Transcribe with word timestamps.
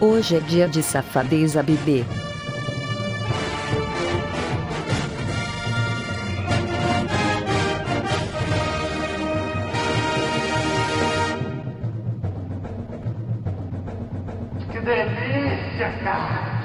Hoje 0.00 0.36
é 0.36 0.40
dia 0.40 0.68
de 0.68 0.80
safadeza 0.80 1.60
bebê. 1.60 2.04
Que 14.70 14.78
delícia, 14.78 15.92
cara! 16.04 16.58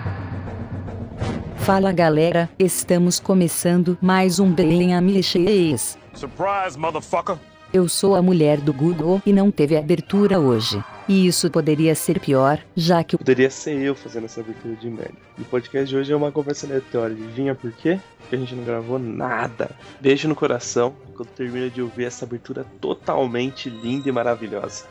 Fala 1.55 1.91
galera, 1.91 2.47
estamos 2.59 3.19
começando 3.19 3.97
mais 3.99 4.39
um 4.39 4.53
Belém 4.53 4.93
Amiches. 4.93 5.97
Surprise, 6.13 6.77
motherfucker! 6.77 7.37
Eu 7.73 7.89
sou 7.89 8.13
a 8.13 8.21
mulher 8.21 8.61
do 8.61 8.71
Google 8.71 9.19
e 9.25 9.33
não 9.33 9.49
teve 9.49 9.75
abertura 9.75 10.39
hoje. 10.39 10.79
E 11.09 11.25
isso 11.25 11.49
poderia 11.49 11.95
ser 11.95 12.19
pior, 12.19 12.59
já 12.75 13.03
que 13.03 13.15
o 13.15 13.17
Poderia 13.17 13.49
ser 13.49 13.81
eu 13.81 13.95
fazendo 13.95 14.25
essa 14.25 14.41
abertura 14.41 14.75
de 14.75 14.87
merda. 14.91 15.15
E 15.39 15.41
o 15.41 15.45
podcast 15.45 15.89
de 15.89 15.97
hoje 15.97 16.13
é 16.13 16.15
uma 16.15 16.31
conversa 16.31 16.67
aleatória. 16.67 17.15
Adivinha 17.15 17.55
por 17.55 17.71
quê? 17.71 17.99
Porque 18.19 18.35
a 18.35 18.37
gente 18.37 18.53
não 18.53 18.63
gravou 18.63 18.99
nada. 18.99 19.71
Beijo 19.99 20.27
no 20.27 20.35
coração 20.35 20.93
quando 21.15 21.29
termina 21.29 21.67
de 21.67 21.81
ouvir 21.81 22.03
essa 22.03 22.25
abertura 22.25 22.63
totalmente 22.79 23.71
linda 23.71 24.07
e 24.07 24.11
maravilhosa. 24.11 24.85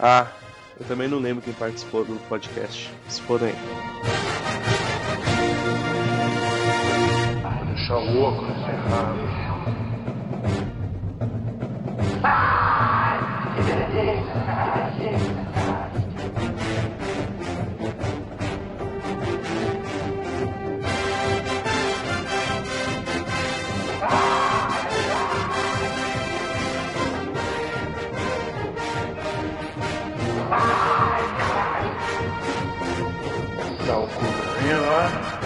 Ah, 0.00 0.26
eu 0.80 0.86
também 0.86 1.08
não 1.08 1.18
lembro 1.18 1.42
quem 1.42 1.52
participou 1.52 2.02
do 2.02 2.14
podcast. 2.30 2.90
Se 3.08 3.20
aí. 3.20 3.54
Vou 7.42 7.74
deixar 7.74 7.98
o 7.98 8.22
óculos 8.22 8.56
errado. 8.56 9.41
Dá 12.22 12.28
o 33.96 34.06
cu 34.06 35.41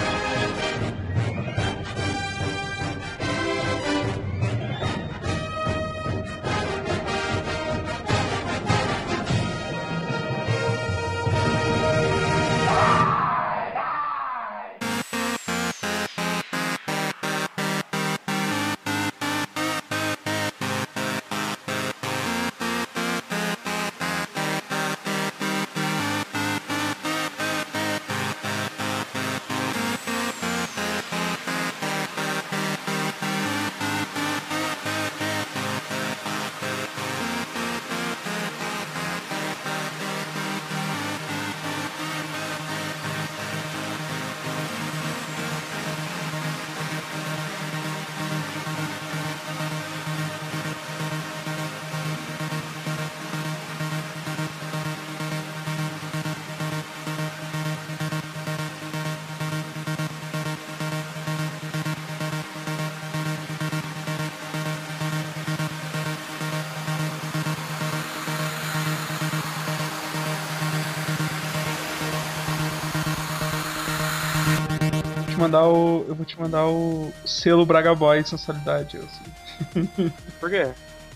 te 75.36 75.40
mandar 75.40 75.66
o. 75.68 76.04
Eu 76.08 76.14
vou 76.14 76.24
te 76.26 76.40
mandar 76.40 76.66
o 76.66 77.12
selo 77.24 77.66
Braga 77.66 77.94
Boy 77.94 78.24
sensualidade. 78.24 78.98
Assim. 78.98 80.12
Por 80.40 80.50
quê? 80.50 80.68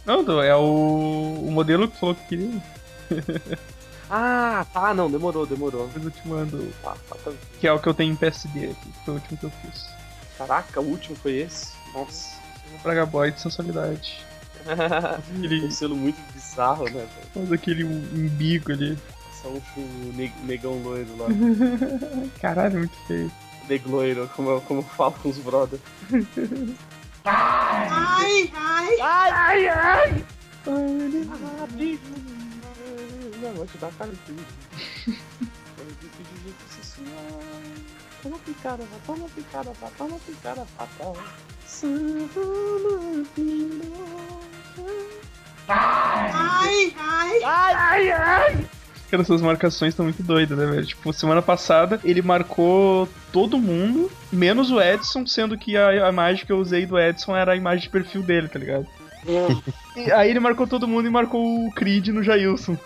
Não, 0.05 0.43
é 0.43 0.55
o, 0.57 1.45
o 1.47 1.51
modelo 1.51 1.89
que 1.89 1.97
falou 1.99 2.15
que 2.15 2.27
queria. 2.29 2.63
Ah, 4.13 4.67
tá, 4.73 4.93
não, 4.93 5.09
demorou, 5.09 5.47
demorou. 5.47 5.87
Depois 5.87 6.07
eu 6.07 6.11
te 6.11 6.27
mando. 6.27 6.73
Tá, 6.83 6.97
tá, 7.09 7.15
tá. 7.25 7.31
Que 7.61 7.69
é 7.69 7.73
o 7.73 7.79
que 7.79 7.89
eu 7.89 7.95
tenho 7.95 8.13
em 8.13 8.17
PSD 8.17 8.65
aqui, 8.65 8.91
que 8.91 9.05
foi 9.05 9.15
o 9.15 9.17
último 9.19 9.39
que 9.39 9.45
eu 9.47 9.53
fiz. 9.63 9.87
Caraca, 10.37 10.81
o 10.81 10.85
último 10.85 11.15
foi 11.15 11.37
esse? 11.37 11.69
Nossa. 11.95 12.31
Selo 12.67 12.79
Braga 12.83 13.07
Boy 13.07 13.31
de 13.31 13.41
sensualidade. 13.41 14.19
Aquele, 14.67 15.65
um 15.65 15.71
selo 15.71 15.95
muito 15.95 16.19
bizarro, 16.35 16.91
né, 16.91 17.07
faz 17.33 17.53
aquele 17.53 17.85
umbigo 17.85 18.73
ali. 18.73 18.99
Só 19.41 19.49
um 19.49 20.13
neg- 20.17 20.35
negão 20.43 20.83
loiro 20.83 21.17
lá. 21.17 21.29
Caralho, 22.41 22.79
muito 22.81 22.97
feio. 23.07 23.31
Negloiro, 23.71 24.29
como 24.35 24.51
eu, 24.51 24.61
como 24.63 24.81
eu 24.81 24.85
falo 24.85 25.13
com 25.13 25.29
os 25.29 25.39
brothers. 25.39 25.81
Ah, 27.25 28.19
bicho! 31.71 32.03
Não, 33.41 33.55
vou 33.55 33.67
te 33.67 33.79
dar 33.79 33.93
cara 33.93 34.11
de 34.11 34.17
tudo. 34.19 34.45
Toma 38.23 38.39
picada, 38.39 38.85
vá, 38.85 38.99
toma 39.07 39.29
picada, 39.29 39.73
vá, 39.81 39.89
toma 39.97 40.19
picada, 40.27 40.67
fatal. 40.77 41.17
Cara, 49.11 49.23
essas 49.23 49.43
marcações 49.43 49.93
estão 49.93 50.05
muito 50.05 50.23
doidas, 50.23 50.57
né, 50.57 50.67
velho? 50.67 50.87
Tipo, 50.87 51.13
semana 51.13 51.43
passada 51.43 52.01
ele 52.05 52.23
marcou 52.23 53.09
todo 53.33 53.59
mundo, 53.59 54.11
menos 54.33 54.71
o 54.71 54.81
Edson, 54.81 55.27
sendo 55.27 55.59
que 55.59 55.77
a, 55.77 56.07
a 56.07 56.09
imagem 56.09 56.47
que 56.47 56.53
eu 56.53 56.59
usei 56.59 56.87
do 56.87 56.97
Edson 56.97 57.37
era 57.37 57.53
a 57.53 57.57
imagem 57.57 57.83
de 57.83 57.91
perfil 57.91 58.23
dele, 58.23 58.49
tá 58.49 58.59
ligado? 58.59 58.87
E 59.97 60.13
aí 60.13 60.31
ele 60.31 60.39
marcou 60.39 60.67
todo 60.67 60.87
mundo 60.87 61.09
e 61.09 61.11
marcou 61.11 61.67
o 61.67 61.73
Creed 61.73 62.09
no 62.09 62.23
Jailson. 62.23 62.79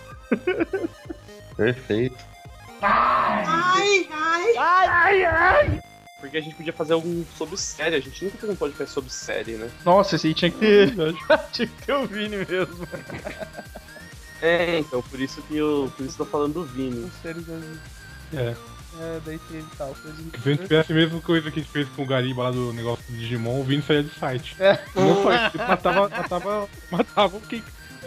Perfeito. 1.55 2.17
Porque 6.19 6.37
a 6.37 6.41
gente 6.41 6.55
podia 6.55 6.73
fazer 6.73 6.93
algum 6.93 7.23
sobre 7.37 7.55
série, 7.55 7.95
a 7.95 7.99
gente 7.99 8.25
nunca 8.25 8.37
fez 8.37 8.51
um 8.51 8.55
podcast 8.55 8.93
sobre 8.93 9.11
série, 9.11 9.53
né? 9.53 9.69
Nossa, 9.85 10.15
esse 10.15 10.27
aí 10.27 10.33
tinha 10.33 10.49
que 10.49 10.57
ter. 10.57 10.91
tinha 11.53 11.67
que 11.67 11.85
ter 11.85 11.93
o 11.93 12.07
Vini 12.07 12.37
mesmo. 12.37 12.87
É, 14.41 14.79
então, 14.79 15.01
por 15.01 15.19
isso 15.19 15.41
que 15.43 15.55
eu. 15.55 15.91
Por 15.95 16.05
isso 16.05 16.15
que 16.15 16.21
eu 16.21 16.25
tô 16.25 16.31
falando 16.31 16.53
do 16.53 16.63
Vini. 16.63 17.09
Séries 17.21 17.45
da- 17.45 17.59
É. 18.33 18.55
É, 18.97 19.19
daí 19.25 19.37
teve 19.39 19.65
tal. 19.77 19.93
Coisa 20.01 20.17
Se 20.17 20.49
a 20.49 20.53
gente 20.53 20.61
tivesse 20.63 20.91
a 20.91 20.95
mesma 20.95 21.19
coisa 21.21 21.51
que 21.51 21.59
a 21.59 21.61
gente 21.61 21.71
fez 21.71 21.87
com 21.89 22.03
o 22.03 22.05
Gariba 22.05 22.43
lá 22.43 22.51
do 22.51 22.71
negócio 22.71 23.03
do 23.09 23.17
Digimon, 23.17 23.59
o 23.59 23.63
Vini 23.63 23.81
saía 23.81 24.03
do 24.03 24.13
site. 24.13 24.55
É. 24.59 24.79
Não 24.95 25.21
foi, 25.21 25.33
matava, 25.67 26.09
matava, 26.09 26.69
matava 26.89 27.39
quem 27.41 27.61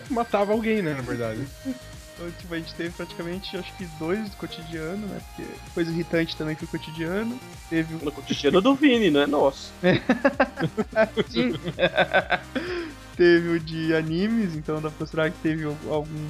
matava 0.09 0.53
alguém, 0.53 0.81
né, 0.81 0.95
na 0.95 1.03
verdade. 1.03 1.47
Então, 1.67 2.31
tipo, 2.39 2.55
a 2.55 2.59
gente 2.59 2.75
teve 2.75 2.91
praticamente, 2.91 3.55
acho 3.57 3.71
que 3.77 3.85
dois 3.99 4.31
do 4.31 4.37
cotidiano, 4.37 5.07
né? 5.07 5.21
Porque 5.37 5.51
coisa 5.75 5.91
irritante 5.91 6.35
também 6.37 6.57
foi 6.57 6.67
o 6.67 6.71
cotidiano. 6.71 7.39
Teve 7.69 7.95
o 7.95 8.05
No 8.05 8.11
cotidiano 8.11 8.61
do 8.63 8.75
Vini, 8.75 9.11
não 9.11 9.21
é 9.21 9.27
nosso. 9.27 9.71
teve 13.19 13.49
o 13.51 13.61
de 13.61 13.95
animes, 13.95 14.55
então 14.57 14.77
dá 14.81 14.89
pra 14.89 14.99
considerar 14.99 15.31
que 15.31 15.39
teve 15.43 15.65
algum 15.65 16.27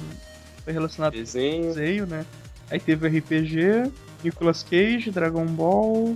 foi 0.63 0.73
relacionado 0.73 1.13
com 1.13 1.19
Desenho. 1.19 1.63
desenho, 1.73 2.05
né? 2.05 2.25
Aí 2.69 2.79
teve 2.79 3.07
o 3.07 3.09
RPG, 3.09 3.91
Nicolas 4.23 4.61
Cage, 4.63 5.09
Dragon 5.11 5.45
Ball. 5.45 6.15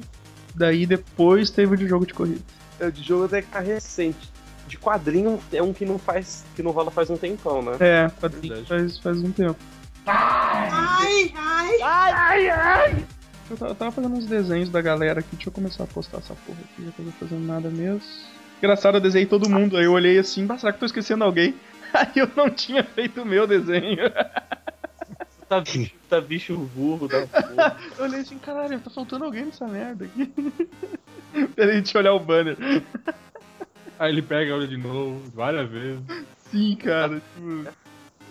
Daí 0.54 0.86
depois 0.86 1.50
teve 1.50 1.74
o 1.74 1.78
de 1.78 1.88
jogo 1.88 2.06
de 2.06 2.14
corrida. 2.14 2.42
É, 2.80 2.92
de 2.92 3.02
jogo 3.02 3.26
até 3.26 3.42
que 3.42 3.48
tá 3.48 3.60
recente. 3.60 4.32
De 4.68 4.78
quadrinho 4.78 5.40
é 5.52 5.62
um 5.64 5.72
que 5.74 5.86
não 5.86 5.98
faz. 5.98 6.44
que 6.56 6.62
não 6.62 6.72
rola 6.72 6.92
faz 6.92 7.10
um 7.10 7.18
tempão, 7.18 7.62
né? 7.62 7.78
É, 7.80 8.10
quadrinho 8.20 8.66
faz, 8.66 8.98
faz 9.00 9.18
um 9.22 9.32
tempo. 9.32 9.58
Eu 13.50 13.58
ta- 13.58 13.68
eu 13.68 13.76
tava 13.76 13.92
fazendo 13.92 14.16
uns 14.16 14.26
desenhos 14.26 14.70
da 14.70 14.82
galera 14.82 15.20
aqui, 15.20 15.36
deixa 15.36 15.50
eu 15.50 15.54
começar 15.54 15.84
a 15.84 15.88
postar 15.88 16.18
essa 16.20 16.34
porra 16.46 16.60
aqui, 16.60 16.86
já 16.86 16.92
que 16.92 17.00
eu 17.00 17.06
não 17.06 17.12
tô 17.14 17.26
fazendo 17.26 17.46
nada 17.46 17.70
mesmo. 17.70 18.02
Engraçado, 18.64 18.96
eu 18.96 19.02
desenhei 19.02 19.28
todo 19.28 19.50
mundo, 19.50 19.76
aí 19.76 19.84
eu 19.84 19.92
olhei 19.92 20.18
assim, 20.18 20.48
"Ah, 20.50 20.58
será 20.58 20.72
que 20.72 20.78
eu 20.78 20.80
tô 20.80 20.86
esquecendo 20.86 21.26
alguém? 21.26 21.54
Aí 21.94 22.14
eu 22.16 22.32
não 22.34 22.50
tinha 22.50 22.82
feito 22.82 23.22
o 23.22 23.26
meu 23.26 23.46
desenho. 23.46 23.98
Tá 25.50 25.60
bicho, 25.60 25.94
tá 26.10 26.20
bicho 26.22 26.58
burro 26.74 27.08
da 27.08 27.28
porra. 27.28 27.78
Eu 28.00 28.06
olhei 28.06 28.22
assim, 28.22 28.40
caralho, 28.40 28.80
tá 28.80 28.90
faltando 28.90 29.26
alguém 29.26 29.46
nessa 29.46 29.68
merda 29.68 30.06
aqui. 30.06 30.32
Peraí, 31.56 31.76
deixa 31.82 31.98
eu 31.98 32.02
olhar 32.02 32.14
o 32.14 32.20
banner. 32.20 32.58
Aí 34.00 34.12
ele 34.12 34.24
pega, 34.24 34.56
olha 34.56 34.66
de 34.66 34.78
novo, 34.78 35.22
várias 35.32 35.70
vezes. 35.70 36.02
Sim, 36.50 36.76
cara. 36.78 37.22
Tipo, 37.36 37.68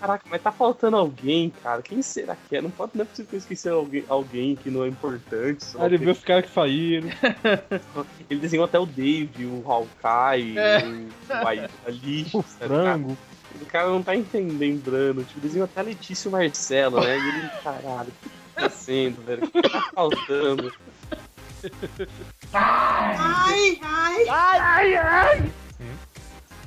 Caraca, 0.03 0.25
mas 0.29 0.41
tá 0.41 0.51
faltando 0.51 0.97
alguém, 0.97 1.49
cara. 1.63 1.81
Quem 1.81 2.01
será 2.01 2.35
que 2.49 2.57
é? 2.57 2.61
Não, 2.61 2.69
pode, 2.69 2.91
não 2.93 3.03
é 3.03 3.05
possível 3.05 3.29
que 3.29 3.35
eu 3.35 3.39
esqueci 3.39 3.69
alguém, 3.69 4.03
alguém 4.09 4.53
que 4.53 4.69
não 4.69 4.83
é 4.83 4.89
importante. 4.89 5.63
só 5.63 5.79
Aí 5.79 5.85
ele 5.85 5.97
que- 5.99 6.03
vê 6.03 6.11
os 6.11 6.19
caras 6.19 6.45
que 6.45 6.51
saíram. 6.51 7.07
Ele 8.29 8.39
desenhou 8.41 8.65
até 8.65 8.77
o 8.77 8.85
David, 8.85 9.45
o 9.45 9.63
Hawkeye, 9.65 10.57
É. 10.57 10.79
o, 10.85 11.07
o 11.43 11.47
Ai- 11.47 11.69
a 11.87 11.89
Lish, 11.89 12.33
O 12.35 12.41
frango. 12.41 13.17
O 13.61 13.65
cara 13.67 13.87
não 13.87 14.03
tá 14.03 14.13
entendendo. 14.13 15.25
Tipo, 15.25 15.39
desenhou 15.39 15.63
até 15.65 15.79
a 15.79 15.83
Letícia 15.83 16.27
e 16.27 16.29
o 16.29 16.31
Marcelo, 16.33 16.99
né? 16.99 17.17
E 17.17 17.29
ele, 17.29 17.49
caralho, 17.63 18.09
o 18.09 18.11
que 18.11 18.29
tá 18.29 18.35
acontecendo, 18.57 19.25
velho? 19.25 19.43
O 19.45 19.49
que 19.51 19.69
tá 19.69 19.89
faltando? 19.95 20.73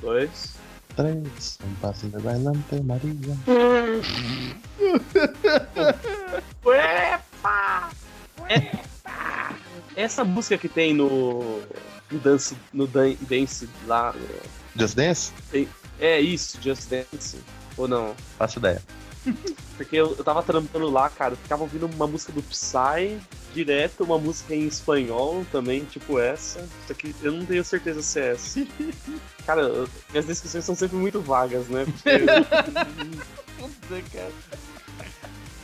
Dois. 0.01 0.57
Três, 0.97 1.59
um 1.63 1.73
passo 1.75 2.07
de 2.07 2.15
adelante, 2.17 2.81
Maria. 2.83 3.37
Epa! 6.65 7.89
Epa! 8.49 9.55
Essa 9.95 10.23
música 10.25 10.57
que 10.57 10.67
tem 10.67 10.93
no. 10.93 11.61
No 12.09 12.19
Dance, 12.19 12.55
no 12.73 12.87
Dan- 12.87 13.15
Dance 13.21 13.69
lá. 13.85 14.13
no- 14.13 14.79
Just 14.81 14.95
Dance? 14.95 15.31
É 15.99 16.19
isso, 16.19 16.57
Just 16.61 16.89
Dance. 16.89 17.37
Ou 17.77 17.87
não? 17.87 18.15
Faço 18.37 18.59
ideia. 18.59 18.81
Porque 19.77 19.95
eu, 19.95 20.15
eu 20.17 20.23
tava 20.23 20.41
trampando 20.41 20.89
lá, 20.89 21.07
cara, 21.07 21.33
eu 21.33 21.37
ficava 21.37 21.61
ouvindo 21.61 21.85
uma 21.85 22.07
música 22.07 22.31
do 22.33 22.41
Psy 22.41 23.19
direto, 23.53 24.03
uma 24.03 24.17
música 24.17 24.55
em 24.55 24.65
espanhol 24.67 25.45
também, 25.51 25.85
tipo 25.85 26.19
essa. 26.19 26.67
Só 26.87 26.93
que 26.95 27.15
eu 27.21 27.31
não 27.31 27.45
tenho 27.45 27.63
certeza 27.63 28.01
se 28.01 28.19
é 28.19 28.31
essa. 28.31 28.65
Cara, 29.45 29.61
eu- 29.61 29.87
minhas 30.11 30.25
descrições 30.25 30.65
são 30.65 30.75
sempre 30.75 30.97
muito 30.97 31.21
vagas, 31.21 31.67
né? 31.67 31.85
Porque 31.85 32.09
puta, 33.57 34.03
cara. 34.11 34.31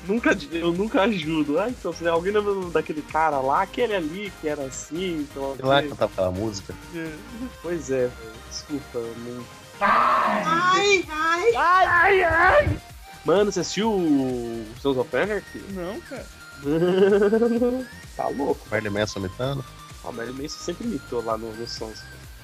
nunca, 0.08 0.38
eu 0.52 0.72
nunca 0.72 1.02
ajudo. 1.02 1.60
Ah, 1.60 1.70
então, 1.70 1.92
se 1.92 2.08
alguém 2.08 2.32
lembra 2.32 2.70
daquele 2.70 3.02
cara 3.02 3.40
lá, 3.42 3.64
aquele 3.64 3.94
ali 3.96 4.32
que 4.40 4.48
era 4.48 4.64
assim, 4.64 5.28
então. 5.30 5.56
E 5.60 5.62
lá 5.64 5.80
ok. 5.80 5.90
cantava 5.90 6.12
aquela 6.14 6.32
música. 6.32 6.74
Pois 7.62 7.92
é. 7.92 8.10
Desculpa, 8.50 9.00
não. 9.00 9.44
Mano, 13.26 13.52
você 13.52 13.62
assistiu 13.62 13.92
o 13.92 14.66
Sons 14.82 14.98
of 14.98 15.16
Anarchy? 15.16 15.60
Não, 15.70 16.00
cara. 16.02 16.26
tá 18.16 18.28
louco. 18.28 18.68
Marley 18.70 18.90
Manson 18.90 19.20
imitando. 19.20 19.64
Ah, 20.04 20.10
o 20.10 20.14
Marilyn 20.14 20.42
Manson 20.42 20.60
sempre 20.60 20.86
imitou 20.86 21.24
lá 21.24 21.38
no, 21.38 21.54
no 21.54 21.68
Sons. 21.68 22.04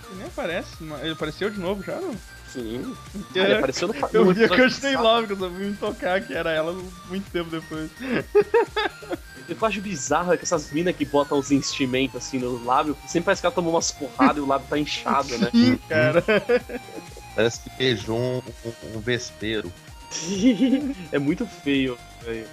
Ele 0.09 0.19
nem 0.19 0.27
aparece. 0.27 0.71
mas 0.81 1.01
Ele 1.01 1.11
apareceu 1.11 1.49
de 1.49 1.59
novo 1.59 1.83
já, 1.83 1.99
não? 1.99 2.15
Sim. 2.51 2.95
Ah, 3.35 3.39
ele 3.39 3.53
apareceu 3.55 3.87
no 3.87 3.93
Eu 4.13 4.33
vi 4.33 4.45
a 4.45 4.47
passado. 4.47 5.03
Love, 5.03 5.27
que 5.27 5.33
eu 5.33 5.37
só 5.37 5.49
vi 5.49 5.65
me 5.65 5.75
tocar 5.75 6.21
que 6.21 6.33
era 6.33 6.51
ela 6.51 6.73
muito 7.07 7.29
tempo 7.29 7.49
depois. 7.49 7.91
O 7.91 9.43
que 9.45 9.63
eu 9.63 9.67
acho 9.67 9.81
bizarro 9.81 10.33
é 10.33 10.37
que 10.37 10.43
essas 10.43 10.71
minas 10.71 10.95
que 10.95 11.05
botam 11.05 11.37
os 11.37 11.51
enchimentos 11.51 12.15
assim 12.15 12.39
no 12.39 12.63
lábio, 12.63 12.97
sempre 13.07 13.25
parece 13.25 13.41
que 13.41 13.47
ela 13.47 13.55
tomou 13.55 13.73
umas 13.73 13.91
porradas 13.91 14.37
e 14.37 14.39
o 14.39 14.47
lábio 14.47 14.67
tá 14.67 14.77
inchado, 14.79 15.37
né? 15.37 15.49
Sim, 15.51 15.77
cara. 15.87 16.23
Parece 17.35 17.59
que 17.61 17.69
beijou 17.77 18.17
um, 18.17 18.41
um, 18.65 18.97
um 18.97 18.99
vespeiro. 18.99 19.71
é 21.11 21.19
muito 21.19 21.45
feio, 21.45 21.97
velho. 22.21 22.47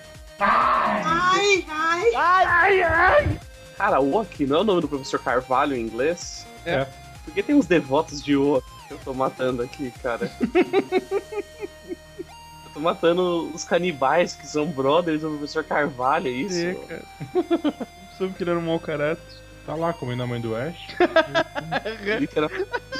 Cara, 3.76 4.00
Oak 4.00 4.46
não 4.46 4.56
é 4.56 4.60
o 4.60 4.64
nome 4.64 4.80
do 4.80 4.88
professor 4.88 5.20
Carvalho 5.20 5.76
em 5.76 5.80
inglês? 5.80 6.46
É. 6.64 6.86
Por 7.24 7.34
que 7.34 7.42
tem 7.42 7.54
uns 7.54 7.66
devotos 7.66 8.22
de 8.22 8.36
Oak 8.36 8.66
que 8.86 8.94
eu 8.94 8.98
tô 8.98 9.12
matando 9.14 9.62
aqui, 9.62 9.90
cara? 10.02 10.30
eu 11.86 12.70
tô 12.74 12.80
matando 12.80 13.50
os 13.54 13.64
canibais 13.64 14.34
que 14.34 14.46
são 14.46 14.66
brothers 14.66 15.22
do 15.22 15.30
professor 15.30 15.64
Carvalho, 15.64 16.28
é 16.28 16.30
isso? 16.30 16.58
É, 16.58 16.74
cara. 16.74 17.04
Soube 18.16 18.34
que 18.34 18.42
ele 18.42 18.50
era 18.50 18.58
um 18.58 18.62
mau 18.62 18.78
caráter. 18.80 19.22
Tá 19.66 19.74
lá 19.74 19.92
comendo 19.92 20.22
a 20.22 20.26
mãe 20.28 20.40
do 20.40 20.54
Ash. 20.54 20.76
Literal- 22.20 22.50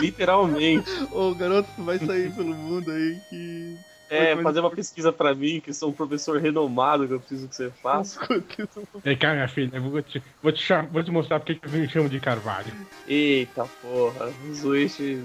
literalmente. 0.01 0.91
Ô, 1.13 1.33
garoto, 1.33 1.69
tu 1.77 1.85
vai 1.85 1.97
sair 1.99 2.33
pelo 2.33 2.55
mundo 2.55 2.91
aí 2.91 3.21
que. 3.31 3.79
É, 4.09 4.37
fazer 4.43 4.61
uma 4.61 4.71
pesquisa 4.71 5.13
pra 5.13 5.35
mim, 5.35 5.61
que 5.61 5.73
sou 5.73 5.91
um 5.91 5.93
professor 5.93 6.41
renomado, 6.41 7.07
que 7.09 7.15
eu 7.15 7.19
preciso 7.21 7.49
que 7.49 7.55
você 7.57 7.71
faça. 7.83 8.21
Vem 9.03 9.17
cá, 9.17 9.33
minha 9.33 9.49
filha, 9.49 9.77
eu 9.77 9.83
vou 9.83 10.03
te, 10.03 10.23
vou 10.43 10.53
te, 10.53 10.63
cham- 10.63 10.89
vou 10.93 11.03
te 11.03 11.11
mostrar 11.11 11.41
porque 11.41 11.57
que 11.57 11.67
eu 11.67 11.71
me 11.73 11.89
chamo 11.89 12.09
de 12.09 12.21
Carvalho. 12.21 12.73
Eita 13.07 13.65
porra, 13.83 14.33
o 14.49 14.55
Zuichi 14.55 15.25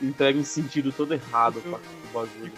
entrega 0.00 0.38
um 0.38 0.44
sentido 0.44 0.90
todo 0.92 1.14
errado 1.14 1.60
pra 1.60 1.78
o 1.78 2.12
bagulho. 2.12 2.52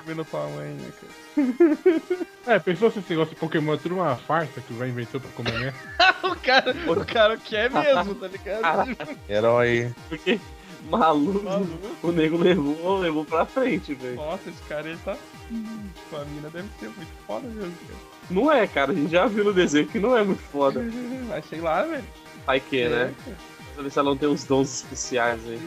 Comendo 0.00 0.26
mãe, 0.54 0.74
né, 0.74 0.92
cara? 1.00 2.20
É, 2.46 2.58
pensou 2.58 2.90
se 2.90 2.98
esse 2.98 3.10
negócio 3.10 3.34
de 3.34 3.40
Pokémon 3.40 3.74
é 3.74 3.78
tudo 3.78 3.94
uma 3.96 4.16
farsa 4.16 4.60
que 4.60 4.72
vai 4.74 4.88
inventou 4.88 5.20
pra 5.20 5.30
comer 5.32 5.58
mesmo? 5.58 5.78
O 6.22 6.36
cara, 6.36 6.74
o 6.86 7.06
cara 7.06 7.36
quer 7.38 7.70
mesmo, 7.70 8.14
tá 8.14 8.26
ligado? 8.28 8.96
Herói. 9.28 9.92
porque 10.08 10.38
maluco, 10.88 11.42
Maluco. 11.44 11.78
o 12.02 12.12
nego 12.12 12.38
levou, 12.38 12.98
levou 12.98 13.24
pra 13.24 13.44
frente, 13.44 13.94
velho. 13.94 14.16
Nossa, 14.16 14.48
esse 14.48 14.62
cara 14.68 14.88
ele 14.88 14.98
tá. 15.04 15.16
Tipo, 15.48 16.16
a 16.16 16.24
mina 16.26 16.48
deve 16.50 16.68
ser 16.78 16.86
muito 16.88 17.12
foda 17.26 17.46
mesmo, 17.48 17.72
cara. 17.86 17.98
Não 18.30 18.52
é, 18.52 18.66
cara, 18.66 18.92
a 18.92 18.94
gente 18.94 19.10
já 19.10 19.26
viu 19.26 19.44
no 19.44 19.52
desenho 19.52 19.86
que 19.86 19.98
não 19.98 20.16
é 20.16 20.22
muito 20.22 20.42
foda. 20.52 20.80
Mas 21.28 21.44
sei 21.46 21.60
lá, 21.60 21.82
velho. 21.82 22.04
Vai 22.46 22.60
que, 22.60 22.88
né? 22.88 23.02
É, 23.02 23.24
cara. 23.24 23.36
Pra 23.74 23.82
ver 23.82 23.90
se 23.90 23.98
ela 23.98 24.10
não 24.10 24.16
tem 24.16 24.28
uns 24.28 24.44
dons 24.44 24.82
especiais 24.82 25.40
aí. 25.46 25.60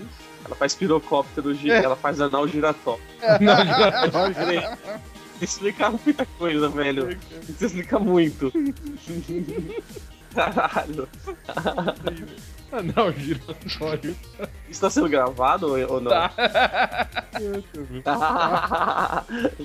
Ela 0.46 0.56
faz 0.56 0.76
pirocóptero, 0.76 1.54
gi- 1.56 1.70
ela 1.72 1.96
faz 1.96 2.20
anal 2.20 2.46
giratório. 2.48 3.02
Explica 5.42 5.90
muita 5.90 6.26
coisa, 6.38 6.70
velho. 6.70 7.18
Isso 7.50 7.66
explica 7.66 8.00
muito. 8.00 8.52
Caralho. 10.36 11.08
Ah, 12.72 12.82
não, 12.96 13.12
giratório. 13.14 14.16
Isso 14.70 14.82
tá 14.82 14.90
sendo 14.90 15.10
gravado 15.10 15.68
ou 15.92 16.02
não? 16.02 16.12
Tá. 16.12 16.32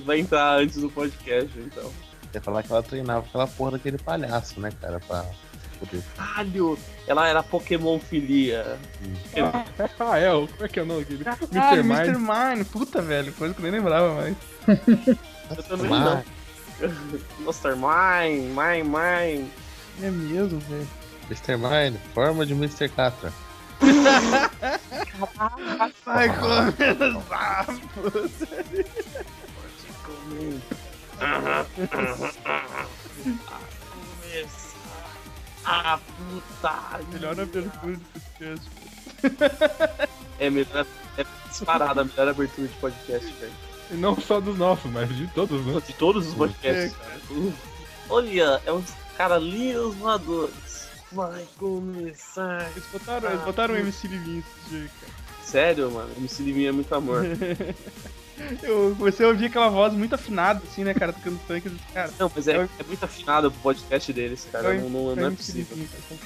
Vai 0.05 0.19
entrar 0.19 0.59
antes 0.59 0.77
do 0.77 0.89
podcast, 0.89 1.51
então. 1.59 1.91
Ia 2.33 2.41
falar 2.41 2.63
que 2.63 2.71
ela 2.71 2.83
treinava 2.83 3.25
aquela 3.27 3.47
porra 3.47 3.71
daquele 3.71 3.97
palhaço, 3.97 4.59
né, 4.59 4.69
cara? 4.79 4.99
Pra 4.99 5.25
poder. 5.79 6.03
Caralho! 6.15 6.77
Ela 7.07 7.27
era 7.27 7.41
Pokémon 7.41 7.99
filia. 7.99 8.77
Ah, 9.99 10.17
é, 10.19 10.31
o- 10.33 10.47
como 10.47 10.65
é 10.65 10.67
que 10.67 10.79
é 10.79 10.83
o 10.83 10.85
nome 10.85 11.03
dele? 11.05 11.23
Caralho, 11.23 11.81
Mr. 11.83 12.17
Mine. 12.17 12.63
Puta, 12.65 13.01
velho. 13.01 13.33
Coisa 13.33 13.53
que 13.53 13.59
eu 13.59 13.63
nem 13.63 13.71
lembrava 13.71 14.13
mais. 14.13 14.35
Eu 14.67 15.63
também 15.63 15.89
não. 15.89 16.23
Mr. 16.79 17.75
Mine, 17.75 18.53
Mine, 18.53 18.83
Mine. 18.83 19.51
É 20.01 20.09
mesmo, 20.09 20.59
velho. 20.59 20.87
Mr. 21.29 21.57
Mine, 21.57 21.99
forma 22.13 22.45
de 22.45 22.53
Mr. 22.53 22.89
Catra. 22.89 23.31
Vai 26.05 26.29
comendo 26.39 27.23
sapos. 27.27 28.31
Começar 34.31 34.79
a 35.65 35.97
puta. 35.97 36.99
Melhor 37.11 37.31
abertura 37.33 37.63
de 37.63 37.77
podcast. 37.77 38.69
É 40.39 40.49
melhor. 40.49 40.85
É 41.17 41.25
disparada 41.49 42.01
a 42.01 42.05
melhor 42.05 42.27
abertura 42.29 42.67
de 42.67 42.73
podcast, 42.75 43.33
velho. 43.33 43.53
E 43.91 43.95
não 43.95 44.19
só 44.19 44.39
dos 44.39 44.57
nossos, 44.57 44.89
mas 44.91 45.09
de 45.15 45.27
todos, 45.27 45.65
né? 45.65 45.81
De 45.85 45.93
todos 45.93 46.27
os 46.27 46.33
podcasts, 46.33 46.95
cara. 46.95 47.19
Olha, 48.09 48.61
é 48.65 48.71
uns 49.19 49.27
caras 49.27 49.43
voadores. 49.95 50.87
Vai 51.11 51.45
começar. 51.57 52.69
Eles 52.71 52.85
botaram, 52.91 53.29
eles 53.29 53.41
botaram 53.41 53.73
o 53.73 53.77
MC 53.77 54.07
Livinho 54.07 54.39
esse 54.39 54.69
dia, 54.69 54.89
cara. 55.01 55.13
Sério, 55.43 55.91
mano? 55.91 56.09
MC 56.17 56.43
Livinho 56.43 56.69
é 56.69 56.71
muito 56.71 56.93
amor. 56.95 57.23
Eu 58.63 58.95
comecei 58.97 59.25
a 59.25 59.29
ouvir 59.29 59.47
aquela 59.47 59.67
voz 59.67 59.91
muito 59.93 60.15
afinada, 60.15 60.61
assim, 60.63 60.85
né, 60.85 60.93
cara, 60.93 61.11
tocando 61.11 61.37
funk. 61.39 61.65
eu 61.65 61.73
Cara, 61.93 62.09
Não, 62.17 62.31
mas 62.33 62.47
é, 62.47 62.55
é 62.55 62.83
muito 62.87 63.03
afinado 63.03 63.51
pro 63.51 63.59
podcast 63.59 64.13
deles, 64.13 64.47
cara. 64.49 64.75
Não, 64.75 64.89
não, 64.89 65.15
não 65.15 65.23
é 65.23 65.27
MC 65.27 65.35
possível. 65.35 65.77
Livinho, 65.77 65.89
cara. 65.89 66.19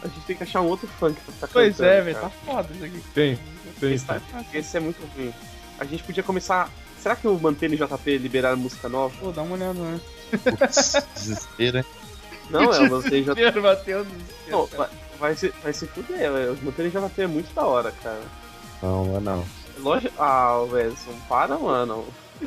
A 0.00 0.06
gente 0.08 0.24
tem 0.26 0.36
que 0.36 0.42
achar 0.44 0.62
um 0.62 0.66
outro 0.66 0.88
funk 0.98 1.20
pra 1.20 1.34
ficar 1.34 1.48
Pois 1.48 1.76
cantando, 1.76 1.90
é, 1.90 2.00
velho, 2.00 2.16
cara. 2.16 2.28
tá 2.30 2.34
foda 2.46 2.68
isso 2.74 2.84
aqui. 2.84 3.02
Tem, 3.12 3.38
tem. 3.80 3.92
Esse, 3.92 4.06
tá- 4.06 4.20
esse 4.54 4.76
é 4.76 4.80
muito 4.80 5.04
ruim. 5.14 5.34
A 5.78 5.84
gente 5.84 6.02
podia 6.04 6.22
começar. 6.22 6.70
Será 7.00 7.16
que 7.16 7.26
o 7.28 7.38
Mantene 7.38 7.76
JP 7.76 8.18
liberaram 8.18 8.56
música 8.56 8.88
nova? 8.88 9.14
Pô, 9.20 9.30
dá 9.32 9.42
uma 9.42 9.54
olhada, 9.54 9.78
né? 9.78 10.00
Putz, 10.30 10.94
desespero, 11.14 11.78
hein? 11.78 11.84
Não, 12.50 12.72
é 12.72 12.80
o 12.80 12.90
Mantene 12.90 13.22
JP. 13.24 13.34
Desespero, 13.34 14.04
desespero, 14.04 14.66
cara. 14.68 14.76
vai, 14.78 14.88
vai 15.18 15.36
se, 15.36 15.48
vai 15.62 15.72
se 15.72 15.86
fuder. 15.86 16.30
O 16.52 16.64
Mantene 16.64 16.90
JP 16.90 17.22
é 17.22 17.26
muito 17.26 17.54
da 17.54 17.64
hora, 17.64 17.92
cara. 18.02 18.20
Não, 18.82 19.04
não 19.06 19.16
é 19.16 19.20
não. 19.20 19.44
Lógico. 19.78 20.14
Ah, 20.20 20.58
Edson, 20.80 21.14
para, 21.28 21.56
mano. 21.58 22.04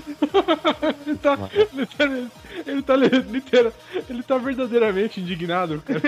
Ele 1.06 1.18
tá, 1.18 1.38
ele 2.66 2.82
tá, 2.82 2.96
li- 2.96 3.10
literal, 3.30 3.74
ele 4.10 4.24
tá 4.24 4.38
verdadeiramente 4.38 5.20
indignado, 5.20 5.82
cara. 5.86 6.00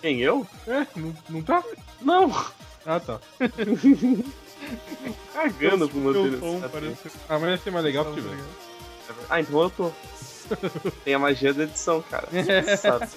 Quem, 0.00 0.20
eu? 0.20 0.46
É, 0.68 0.86
não, 0.94 1.12
não 1.28 1.42
tá? 1.42 1.64
Não, 2.00 2.30
Ah, 2.86 3.00
tá. 3.00 3.18
cagando 5.32 5.90
Meu 5.92 6.12
Deus. 6.12 6.40
tom 6.40 6.60
parece... 6.68 7.10
Ah, 7.28 7.38
mas 7.38 7.50
ia 7.50 7.58
ser 7.58 7.70
mais 7.70 7.84
legal 7.84 8.04
se 8.06 8.14
tivesse. 8.20 8.42
Ah, 9.28 9.40
então 9.40 9.62
eu 9.62 9.70
tô. 9.70 9.90
Tem 11.04 11.14
a 11.14 11.18
magia 11.18 11.52
da 11.52 11.64
edição, 11.64 12.02
cara. 12.02 12.28
Você 12.30 12.76
sabe. 12.76 13.08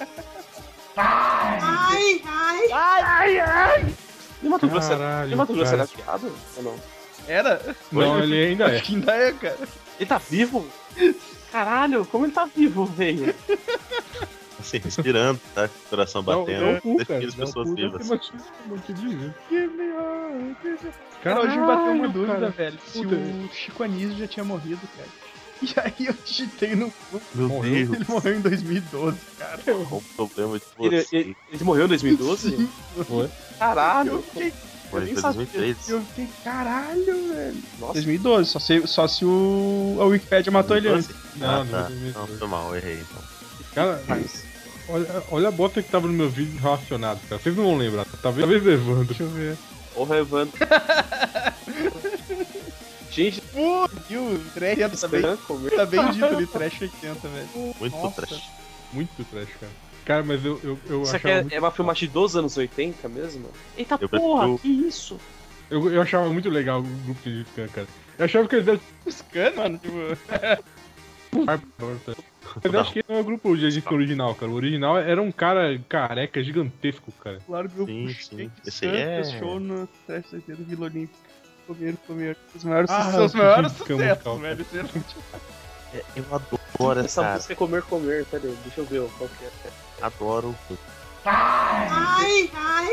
Ai, 0.97 2.21
ai. 3.39 3.95
E 4.41 4.49
Mato 4.49 4.67
Grosso 4.67 4.91
era, 4.91 5.27
e 5.27 5.35
Mato 5.35 5.53
Grosso 5.53 5.73
era 5.73 5.87
piada? 5.87 6.27
Ou 6.57 6.63
não? 6.63 6.75
Era? 7.27 7.75
Não, 7.91 8.19
ele 8.21 8.47
ainda 8.47 8.65
é. 8.65 8.75
Acho 8.75 8.83
que 8.83 8.95
ainda 8.95 9.11
é, 9.13 9.31
cara. 9.31 9.57
Ele 9.99 10.09
tá 10.09 10.17
vivo? 10.17 10.67
Caralho, 11.51 12.05
como 12.05 12.25
ele 12.25 12.33
tá 12.33 12.45
vivo, 12.45 12.85
velho? 12.85 13.33
Assim, 14.63 14.77
respirando, 14.79 15.39
tá? 15.53 15.69
Coração 15.89 16.23
batendo. 16.23 16.59
dá 16.65 16.77
o 16.77 16.81
cu, 16.81 16.95
deixa 16.97 17.05
cara. 17.13 17.17
aquelas 17.19 17.35
Dá 17.35 17.43
o 17.43 17.47
pessoas 17.47 17.69
cu, 17.69 17.75
deve 17.75 17.87
vivas. 17.89 18.21
Cara, 21.23 21.41
hoje 21.41 21.57
me 21.57 21.65
bateu 21.67 21.91
uma 21.93 22.07
dúvida, 22.07 22.33
cara. 22.33 22.49
velho. 22.49 22.79
Se 22.87 23.01
Puta. 23.03 23.15
o 23.15 23.49
Chico 23.53 23.83
Anísio 23.83 24.17
já 24.17 24.27
tinha 24.27 24.43
morrido, 24.43 24.81
cara. 24.97 25.09
E 25.63 25.73
aí 25.79 26.07
eu 26.07 26.13
digitei 26.25 26.75
no. 26.75 26.91
Meu 27.33 27.47
Morreu. 27.47 27.85
Deus, 27.87 27.95
Ele 27.95 28.05
morreu 28.09 28.35
em 28.35 28.41
2012, 28.41 29.17
cara. 29.39 29.59
qual 29.63 30.01
o 30.01 30.01
problema 30.27 30.59
de 30.59 30.65
Ele, 30.77 31.01
você? 31.01 31.15
ele- 31.15 31.37
ele 31.53 31.63
morreu 31.63 31.85
em 31.85 31.87
2012? 31.87 32.69
Foi. 33.07 33.29
Caralho. 33.57 34.11
Eu 34.13 34.23
fiquei, 34.23 34.53
Foi 34.91 35.01
nem 35.05 35.13
em 35.13 35.15
sabia. 35.15 35.45
2003. 35.45 35.89
eu 35.89 36.01
fiquei, 36.01 36.27
caralho, 36.43 37.05
velho. 37.33 37.57
Nossa, 37.79 37.93
2012, 37.93 38.49
só 38.49 38.59
se, 38.59 38.87
só 38.87 39.07
se 39.07 39.23
o, 39.23 39.97
a 40.01 40.03
Wikipedia 40.05 40.51
matou 40.51 40.75
ele 40.75 40.89
antes. 40.89 41.09
Não, 41.37 41.47
ah, 41.49 41.63
não, 41.63 41.67
tá. 41.71 41.81
2003. 41.87 42.13
Não, 42.15 42.37
foi 42.39 42.47
mal, 42.49 42.75
errei 42.75 42.95
então. 42.99 43.23
Cara, 43.73 44.03
mas... 44.05 44.43
olha, 44.89 45.23
olha 45.31 45.47
a 45.47 45.51
bota 45.51 45.81
que 45.81 45.89
tava 45.89 46.07
no 46.07 46.13
meu 46.13 46.29
vídeo 46.29 46.59
relacionado, 46.59 47.19
cara. 47.27 47.41
Vocês 47.41 47.55
não 47.55 47.63
vão 47.63 47.77
lembrar. 47.77 48.05
Talvez, 48.21 48.41
talvez 48.45 48.63
levando. 48.63 49.07
Deixa 49.07 49.23
eu 49.23 49.29
ver. 49.29 49.57
Porra, 49.93 50.17
Evandro. 50.17 50.53
Gente, 53.11 53.41
Putz, 53.41 54.09
o 54.09 54.39
trash 54.55 54.99
tá 55.01 55.07
bem, 55.07 55.37
comer. 55.37 55.69
tá 55.75 55.85
bem 55.85 56.11
dito 56.11 56.25
ali, 56.25 56.47
trash 56.47 56.81
80, 56.81 57.27
velho. 57.27 57.47
Muito 57.79 57.95
Nossa. 57.95 58.21
trash. 58.23 58.43
Muito 58.91 59.23
trash, 59.25 59.49
cara. 59.59 59.71
Cara, 60.03 60.23
mas 60.23 60.43
eu, 60.43 60.59
eu, 60.63 60.79
eu 60.89 61.03
Isso 61.03 61.15
aqui 61.15 61.27
achava 61.27 61.39
é, 61.39 61.41
muito, 61.43 61.53
é 61.55 61.59
uma 61.59 61.71
filmagem 61.71 62.09
dos 62.09 62.35
anos 62.35 62.57
80 62.57 63.07
mesmo? 63.09 63.45
Eita 63.77 63.97
Eu 64.01 64.09
porra, 64.09 64.47
prefiro- 64.47 64.59
que 64.59 64.87
isso? 64.87 65.17
eu, 65.69 65.91
eu 65.93 66.01
achava 66.01 66.27
muito 66.29 66.49
legal 66.49 66.79
o 66.79 66.83
grupo 66.83 67.21
de 67.23 67.45
Scan, 67.51 67.67
cara. 67.67 67.87
Eu 68.17 68.25
achava 68.25 68.47
que 68.47 68.55
eles 68.55 68.67
eram 68.67 68.81
Scan, 69.09 69.51
mano, 69.55 69.77
tipo. 69.77 69.97
Mas 72.63 72.73
eu 72.73 72.79
acho 72.79 72.93
que 72.93 72.99
ele 72.99 73.05
não 73.09 73.15
é 73.17 73.21
o 73.21 73.23
grupo 73.23 73.55
de 73.55 73.69
disco 73.69 73.93
original, 73.93 74.35
cara. 74.35 74.51
O 74.51 74.55
original 74.55 74.97
era 74.97 75.21
um 75.21 75.31
cara 75.31 75.79
careca 75.89 76.43
gigantesco, 76.43 77.11
cara. 77.23 77.39
Claro 77.45 77.69
que 77.69 77.79
eu 77.79 77.85
Sim, 77.85 78.13
sim. 78.13 78.51
Esse 78.65 78.85
aí 78.85 78.95
é- 78.97 79.21
no 79.59 79.87
Trash 80.05 80.33
80 80.33 80.57
do 80.57 80.63
Vila 80.65 80.85
Olímpica. 80.85 81.33
Comer, 81.67 81.95
comer. 82.05 82.37
Os 82.53 82.63
maiores, 82.63 82.89
Ah, 82.89 83.11
seus 83.11 83.33
maiores 83.33 83.71
que 83.71 83.77
sucessos, 83.77 84.41
velho. 84.41 84.65
É 85.93 85.97
É, 85.97 86.03
Eu 86.15 86.25
adoro 86.31 86.99
Essa 86.99 87.21
essa. 87.21 87.33
música 87.35 87.53
é 87.53 87.55
comer, 87.55 87.81
comer. 87.83 88.25
Pera 88.25 88.45
aí, 88.45 88.57
deixa 88.63 88.81
eu 88.81 88.85
ver 88.85 89.09
qual 89.17 89.29
que 89.29 89.45
é. 89.45 89.51
Adoro. 90.01 90.55
Ai, 91.25 92.49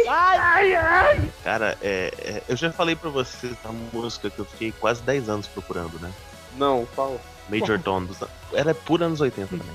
ai. 0.07 1.33
Cara, 1.43 1.77
é, 1.83 2.13
é, 2.19 2.43
eu 2.49 2.57
já 2.57 2.71
falei 2.73 2.95
pra 2.95 3.11
vocês 3.11 3.57
a 3.65 3.73
música 3.73 4.31
que 4.31 4.39
eu 4.39 4.45
fiquei 4.45 4.73
quase 4.73 5.03
10 5.03 5.29
anos 5.29 5.49
procurando, 5.49 5.99
né? 5.99 6.13
Não, 6.57 6.87
fala. 6.87 7.19
Major 7.51 7.81
Tom. 7.81 8.07
Era 8.53 8.75
pura 8.75 9.07
anos 9.07 9.21
80 9.21 9.49
também. 9.49 9.67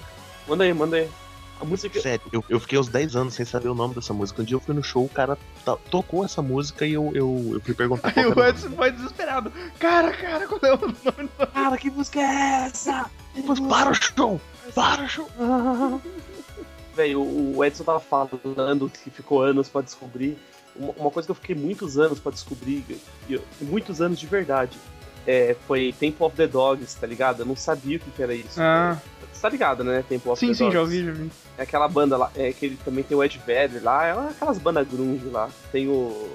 Manda 0.48 0.64
aí, 0.64 0.74
manda 0.74 0.98
aí. 0.98 1.10
A 1.60 1.66
música. 1.66 2.02
Sério, 2.02 2.26
eu, 2.34 2.44
eu 2.50 2.60
fiquei 2.60 2.78
uns 2.78 2.90
10 2.90 3.16
anos 3.16 3.34
sem 3.34 3.46
saber 3.46 3.70
o 3.70 3.76
nome 3.76 3.96
dessa 3.96 4.14
música. 4.14 4.42
Um 4.42 4.46
dia 4.46 4.56
eu 4.58 4.60
fui 4.60 4.76
no 4.76 4.84
show, 4.84 5.06
o 5.06 5.10
cara 5.10 5.38
to- 5.64 5.80
tocou 5.90 6.26
essa 6.26 6.42
música 6.42 6.86
e 6.86 6.94
eu, 6.94 7.12
eu, 7.16 7.52
eu 7.54 7.62
fui 7.62 7.74
perguntar 7.74 8.12
que 8.14 8.20
o 8.20 8.44
Edson 8.44 8.72
foi 8.72 8.92
desesperado. 8.92 9.52
Cara, 9.80 10.12
cara, 10.12 10.46
qual 10.48 10.60
é 10.64 10.74
o 10.74 10.80
nome. 10.82 11.30
Cara, 11.54 11.78
que 11.78 11.90
música 11.90 12.20
é 12.20 12.66
essa? 12.66 13.10
Mas 13.46 13.60
para 13.60 13.92
o 13.92 13.94
show! 13.94 14.42
Para 14.74 15.04
o 15.04 15.08
show! 15.08 15.30
Velho, 16.94 17.22
o 17.22 17.64
Edson 17.64 17.84
tava 17.84 18.00
falando 18.00 18.90
que 18.90 19.10
ficou 19.10 19.42
anos 19.42 19.68
pra 19.70 19.82
descobrir. 19.82 20.38
Uma, 20.76 21.10
coisa 21.10 21.26
que 21.26 21.32
eu 21.32 21.36
fiquei 21.36 21.56
muitos 21.56 21.98
anos 21.98 22.20
pra 22.20 22.34
descobrir, 22.34 22.84
muitos 23.62 24.02
anos 24.02 24.20
de 24.20 24.28
verdade, 24.28 24.78
é, 25.26 25.56
foi 25.68 25.94
Temple 26.00 26.26
of 26.26 26.36
the 26.36 26.48
Dogs, 26.48 26.98
tá 27.00 27.08
ligado? 27.08 27.42
Eu 27.42 27.46
não 27.46 27.56
sabia 27.56 27.98
o 27.98 28.00
que, 28.00 28.12
que 28.12 28.24
era 28.24 28.34
isso. 28.34 28.60
Ah. 28.62 28.98
Você 29.32 29.42
tá 29.42 29.50
ligado, 29.50 29.84
né? 29.84 30.04
Temple 30.08 30.32
of 30.32 30.40
Sim, 30.40 30.48
the 30.50 30.54
sim, 30.54 30.64
Dogs. 30.66 30.74
já 30.74 30.82
ouvi, 30.82 31.06
já 31.06 31.12
vi. 31.12 31.32
É 31.58 31.64
aquela 31.64 31.88
banda 31.88 32.18
lá, 32.18 32.32
é 32.36 32.52
que 32.52 32.66
ele 32.66 32.78
também 32.84 33.04
tem 33.04 33.18
o 33.18 33.24
Ed 33.24 33.42
Vedder 33.46 33.84
lá, 33.84 34.06
é 34.08 34.12
aquelas 34.30 34.58
bandas 34.58 34.88
grunge 34.88 35.26
lá. 35.28 35.50
Tem 35.72 35.88
o. 35.88 36.30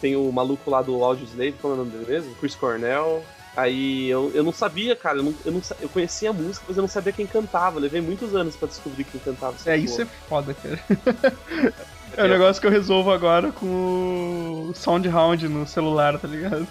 Tem 0.00 0.14
o 0.14 0.30
maluco 0.30 0.70
lá 0.70 0.82
do 0.82 1.02
Audio 1.02 1.24
Slave, 1.24 1.54
como 1.60 1.72
é 1.72 1.76
o 1.76 1.78
nome 1.78 1.90
dele 1.90 2.04
mesmo? 2.06 2.34
Chris 2.34 2.54
Cornell. 2.54 3.24
Aí 3.56 4.10
eu, 4.10 4.30
eu 4.34 4.44
não 4.44 4.52
sabia, 4.52 4.94
cara, 4.94 5.16
eu, 5.18 5.22
não, 5.22 5.34
eu, 5.46 5.52
não, 5.52 5.62
eu 5.80 5.88
conhecia 5.88 6.28
a 6.28 6.32
música, 6.32 6.66
mas 6.68 6.76
eu 6.76 6.82
não 6.82 6.88
sabia 6.88 7.14
quem 7.14 7.26
cantava. 7.26 7.78
Eu 7.78 7.82
levei 7.82 8.02
muitos 8.02 8.34
anos 8.34 8.54
pra 8.54 8.68
descobrir 8.68 9.04
quem 9.04 9.18
cantava. 9.18 9.56
É, 9.64 9.78
isso 9.78 10.02
é 10.02 10.04
porra. 10.04 10.42
foda, 10.42 10.54
cara. 10.54 11.72
É 12.16 12.24
um 12.24 12.28
negócio 12.28 12.60
que 12.62 12.66
eu 12.66 12.70
resolvo 12.70 13.10
agora 13.10 13.52
com 13.52 14.70
o 14.70 14.74
SoundHound 14.74 15.48
no 15.48 15.66
celular, 15.66 16.18
tá 16.18 16.26
ligado? 16.26 16.66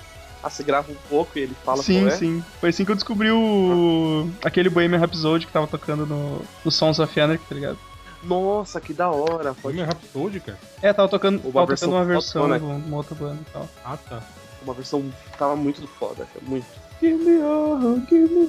Ah, 0.45 0.49
você 0.51 0.61
grava 0.61 0.91
um 0.91 0.95
pouco 1.09 1.39
e 1.39 1.41
ele 1.41 1.55
fala 1.65 1.81
sim, 1.81 2.01
qual 2.01 2.07
é? 2.07 2.17
sim. 2.17 2.43
Foi 2.59 2.69
assim 2.69 2.85
que 2.85 2.91
eu 2.91 2.95
descobri 2.95 3.31
o. 3.31 4.29
aquele 4.43 4.69
Bohemian 4.69 4.99
Rhapsody 4.99 5.47
que 5.47 5.51
tava 5.51 5.65
tocando 5.65 6.05
no, 6.05 6.39
no 6.63 6.69
Sons 6.69 6.99
of 6.99 7.19
Anarchy, 7.19 7.43
tá 7.49 7.55
ligado? 7.55 7.79
Nossa, 8.21 8.79
que 8.79 8.93
da 8.93 9.09
hora. 9.09 9.55
Pode 9.55 9.73
minha 9.73 9.87
Rhapsody, 9.87 10.39
cara. 10.41 10.59
É, 10.83 10.93
tava 10.93 11.09
tocando, 11.09 11.41
Uma 11.43 11.51
tava 11.51 11.65
versão 11.65 11.89
tocando 11.89 11.99
uma 11.99 12.05
versão 12.05 12.59
de 12.59 12.63
uma 12.63 12.97
outra 12.97 13.15
banda 13.15 13.39
e 13.41 13.51
tal. 13.51 13.67
Ah, 13.83 13.97
tá. 13.97 14.21
uma 14.61 14.73
versão 14.75 15.11
tava 15.35 15.55
muito 15.55 15.87
foda, 15.87 16.25
cara. 16.25 16.45
Muito. 16.45 16.67
Give 17.01 17.15
me 17.15 17.41
all, 17.41 17.99
give 18.07 18.29
me 18.29 18.47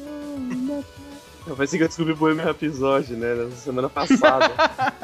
all. 0.68 0.84
Foi 1.56 1.64
assim 1.64 1.78
que 1.78 1.84
eu 1.84 1.88
descobri 1.88 2.12
o 2.12 2.16
Bohemian 2.16 2.44
Rhapsody, 2.44 3.14
né? 3.14 3.34
Na 3.36 3.50
semana 3.52 3.88
passada. 3.88 4.50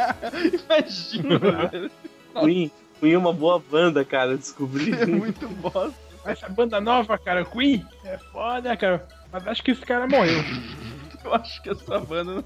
Imagina, 0.68 1.38
velho. 1.70 1.90
Queen, 2.38 2.70
Queen 3.00 3.14
é 3.14 3.18
uma 3.18 3.32
boa 3.32 3.58
banda, 3.58 4.04
cara. 4.04 4.36
Descobri. 4.36 4.92
É 5.00 5.06
muito 5.06 5.48
bosta. 5.48 6.11
Essa 6.24 6.48
banda 6.48 6.80
nova, 6.80 7.18
cara, 7.18 7.44
Queen, 7.44 7.86
é 8.04 8.16
foda, 8.32 8.76
cara. 8.76 9.06
Mas 9.32 9.46
acho 9.48 9.62
que 9.62 9.70
esse 9.72 9.80
cara 9.84 10.06
morreu. 10.06 10.44
Eu 11.24 11.34
acho 11.34 11.62
que 11.62 11.70
essa 11.70 11.98
banda 12.00 12.34
não. 12.34 12.42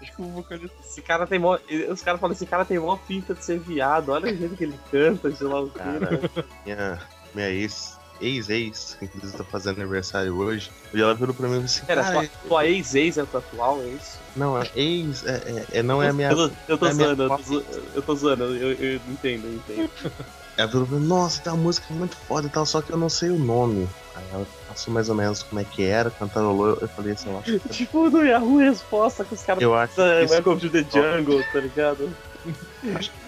Acho 0.00 0.12
que 0.14 0.22
o 0.22 0.28
vocalista. 0.30 0.76
Esse 0.80 1.02
cara 1.02 1.26
tem 1.26 1.38
mó. 1.38 1.58
Os 1.90 2.00
caras 2.02 2.20
falam, 2.20 2.32
esse 2.32 2.46
cara 2.46 2.64
tem 2.64 2.78
mó 2.78 2.96
pinta 2.96 3.34
de 3.34 3.44
ser 3.44 3.58
viado. 3.58 4.10
Olha 4.10 4.32
o 4.32 4.36
jeito 4.36 4.56
que 4.56 4.64
ele 4.64 4.78
canta, 4.90 5.30
sei 5.34 5.46
lá 5.48 5.60
o 5.60 5.70
que. 5.70 5.78
né? 5.78 5.98
Cara, 6.00 6.20
minha, 6.64 6.98
minha 7.34 7.48
ex, 7.50 7.98
ex-ex, 8.20 8.94
que 8.94 9.04
inclusive 9.06 9.36
tá 9.36 9.44
fazendo 9.44 9.80
aniversário 9.80 10.36
hoje, 10.36 10.70
e 10.94 11.00
ela 11.02 11.14
virou 11.14 11.34
pra 11.34 11.48
mim 11.48 11.60
e 11.60 11.64
assim: 11.64 11.84
Pera, 11.86 12.02
"Cara, 12.04 12.20
tua, 12.28 12.48
tua 12.48 12.66
ex-ex 12.66 13.18
é 13.18 13.24
tua 13.24 13.40
atual, 13.40 13.82
é 13.82 13.88
isso? 13.88 14.20
Não, 14.36 14.56
é 14.56 14.62
ex, 14.76 15.26
é, 15.26 15.66
é- 15.72 15.78
é- 15.78 15.82
não 15.82 16.00
é 16.02 16.08
a 16.08 16.12
minha. 16.12 16.30
Eu 16.30 16.36
tô, 16.48 16.54
eu 16.68 16.78
tô 16.78 16.86
é 16.86 16.90
a 16.90 16.94
minha 16.94 17.06
zoando, 17.14 17.22
eu 17.24 17.28
tô, 17.38 17.80
eu 17.96 18.02
tô 18.02 18.14
zoando, 18.14 18.44
eu, 18.56 18.72
eu 18.74 18.96
entendo, 19.08 19.46
eu 19.46 19.54
entendo. 19.54 19.90
Ela 20.60 20.68
virou 20.68 20.86
mim, 20.88 21.06
nossa, 21.06 21.40
tem 21.42 21.50
uma 21.52 21.62
música 21.62 21.92
muito 21.94 22.14
foda 22.14 22.46
e 22.46 22.50
tal, 22.50 22.66
só 22.66 22.82
que 22.82 22.92
eu 22.92 22.98
não 22.98 23.08
sei 23.08 23.30
o 23.30 23.38
nome. 23.38 23.88
Aí 24.14 24.24
ela 24.30 24.46
passou 24.68 24.92
mais 24.92 25.08
ou 25.08 25.14
menos 25.14 25.42
como 25.42 25.58
é 25.58 25.64
que 25.64 25.82
era, 25.84 26.10
cantarolou, 26.10 26.68
eu- 26.68 26.78
eu 26.82 26.88
falei 26.88 27.14
assim, 27.14 27.30
eu 27.30 27.38
acho 27.38 27.58
que, 27.60 27.68
tipo, 27.70 28.10
no 28.10 28.22
Yahoo 28.22 28.58
Resposta 28.58 29.24
com 29.24 29.34
os 29.34 29.42
caras. 29.42 29.62
eu 29.62 29.74
acho 29.74 29.94
que 29.94 30.00
É, 30.02 30.24
isso, 30.24 30.34
Welcome 30.34 30.60
to 30.60 30.70
the 30.70 30.82
Jungle, 30.84 31.42
tá 31.50 31.60
ligado? 31.60 32.14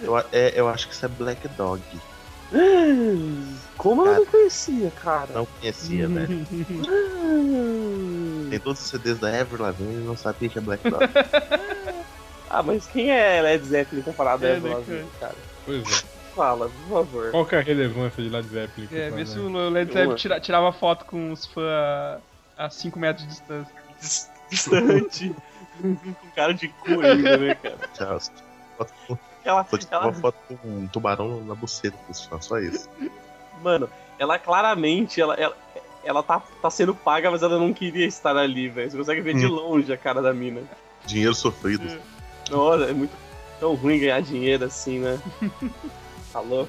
eu, 0.03 0.15
a- 0.15 0.25
é, 0.31 0.53
eu 0.59 0.67
acho 0.67 0.87
que 0.87 0.93
isso 0.93 1.05
é 1.05 1.09
Black 1.09 1.47
Dog. 1.49 1.81
Como 3.77 4.05
eu 4.05 4.15
não 4.17 4.25
conhecia, 4.27 4.91
cara? 4.91 5.33
Não 5.33 5.47
conhecia, 5.47 6.07
velho. 6.07 6.45
Tem 8.51 8.59
todos 8.59 8.79
os 8.83 8.89
CDs 8.89 9.17
da 9.17 9.35
Ever 9.35 9.59
Lavigne 9.59 9.95
e 9.95 10.05
não 10.05 10.15
sabia 10.15 10.47
que 10.49 10.59
é 10.59 10.61
Black 10.61 10.87
Dog. 10.87 11.03
Ah, 12.55 12.61
mas 12.61 12.85
quem 12.85 13.09
é 13.09 13.41
Led 13.41 13.65
Zeppelin 13.65 14.03
comparado 14.03 14.45
a 14.45 14.49
É, 14.49 14.57
Ever 14.57 14.69
né, 14.69 14.75
Lavigne, 14.77 15.09
cara? 15.19 15.33
Pois 15.65 15.81
é. 15.81 16.12
Fala, 16.35 16.69
por 16.69 16.89
favor. 17.05 17.31
Qual 17.31 17.45
que 17.45 17.55
é 17.55 17.59
a 17.59 17.61
relevância 17.61 18.23
de 18.23 18.29
Led 18.29 18.47
Zeppelin? 18.47 18.87
É, 18.91 19.09
vê 19.11 19.25
se 19.25 19.37
o 19.39 19.69
Led 19.69 19.91
Zeppelin 19.93 20.15
tira- 20.15 20.39
tirava 20.39 20.71
foto 20.71 21.05
com 21.05 21.31
os 21.31 21.45
fãs 21.45 22.21
a 22.57 22.69
5 22.69 22.97
metros 22.99 23.23
de 23.25 23.31
distância. 23.33 23.73
Dis- 23.99 24.31
Distante. 24.49 25.35
com 25.81 26.29
cara 26.35 26.53
de 26.53 26.67
cu 26.67 27.01
ainda, 27.01 27.37
né, 27.37 27.55
cara? 27.55 27.77
Ela, 29.43 29.63
tirar 29.65 29.87
ela, 29.91 30.05
uma 30.07 30.13
foto 30.13 30.37
com 30.61 30.67
um 30.67 30.87
tubarão 30.87 31.43
na 31.43 31.53
buceta 31.55 31.97
só 32.39 32.57
isso. 32.59 32.87
mano, 33.61 33.89
ela 34.17 34.39
claramente, 34.39 35.19
ela, 35.19 35.33
ela, 35.35 35.55
ela 36.03 36.23
tá, 36.23 36.41
tá 36.61 36.69
sendo 36.69 36.93
paga, 36.95 37.29
mas 37.31 37.43
ela 37.43 37.57
não 37.59 37.73
queria 37.73 38.05
estar 38.05 38.35
ali, 38.37 38.69
velho. 38.69 38.89
Você 38.91 38.97
consegue 38.97 39.21
ver 39.21 39.35
de 39.35 39.45
Hum. 39.45 39.51
longe 39.51 39.91
a 39.91 39.97
cara 39.97 40.21
da 40.21 40.33
mina. 40.33 40.61
Dinheiro 41.05 41.33
sofrido. 41.35 41.83
Nossa, 42.49 42.85
é 42.85 42.93
muito 42.93 43.13
tão 43.59 43.73
ruim 43.75 43.99
ganhar 43.99 44.21
dinheiro 44.21 44.65
assim, 44.65 44.99
né? 44.99 45.19
Alô? 46.33 46.67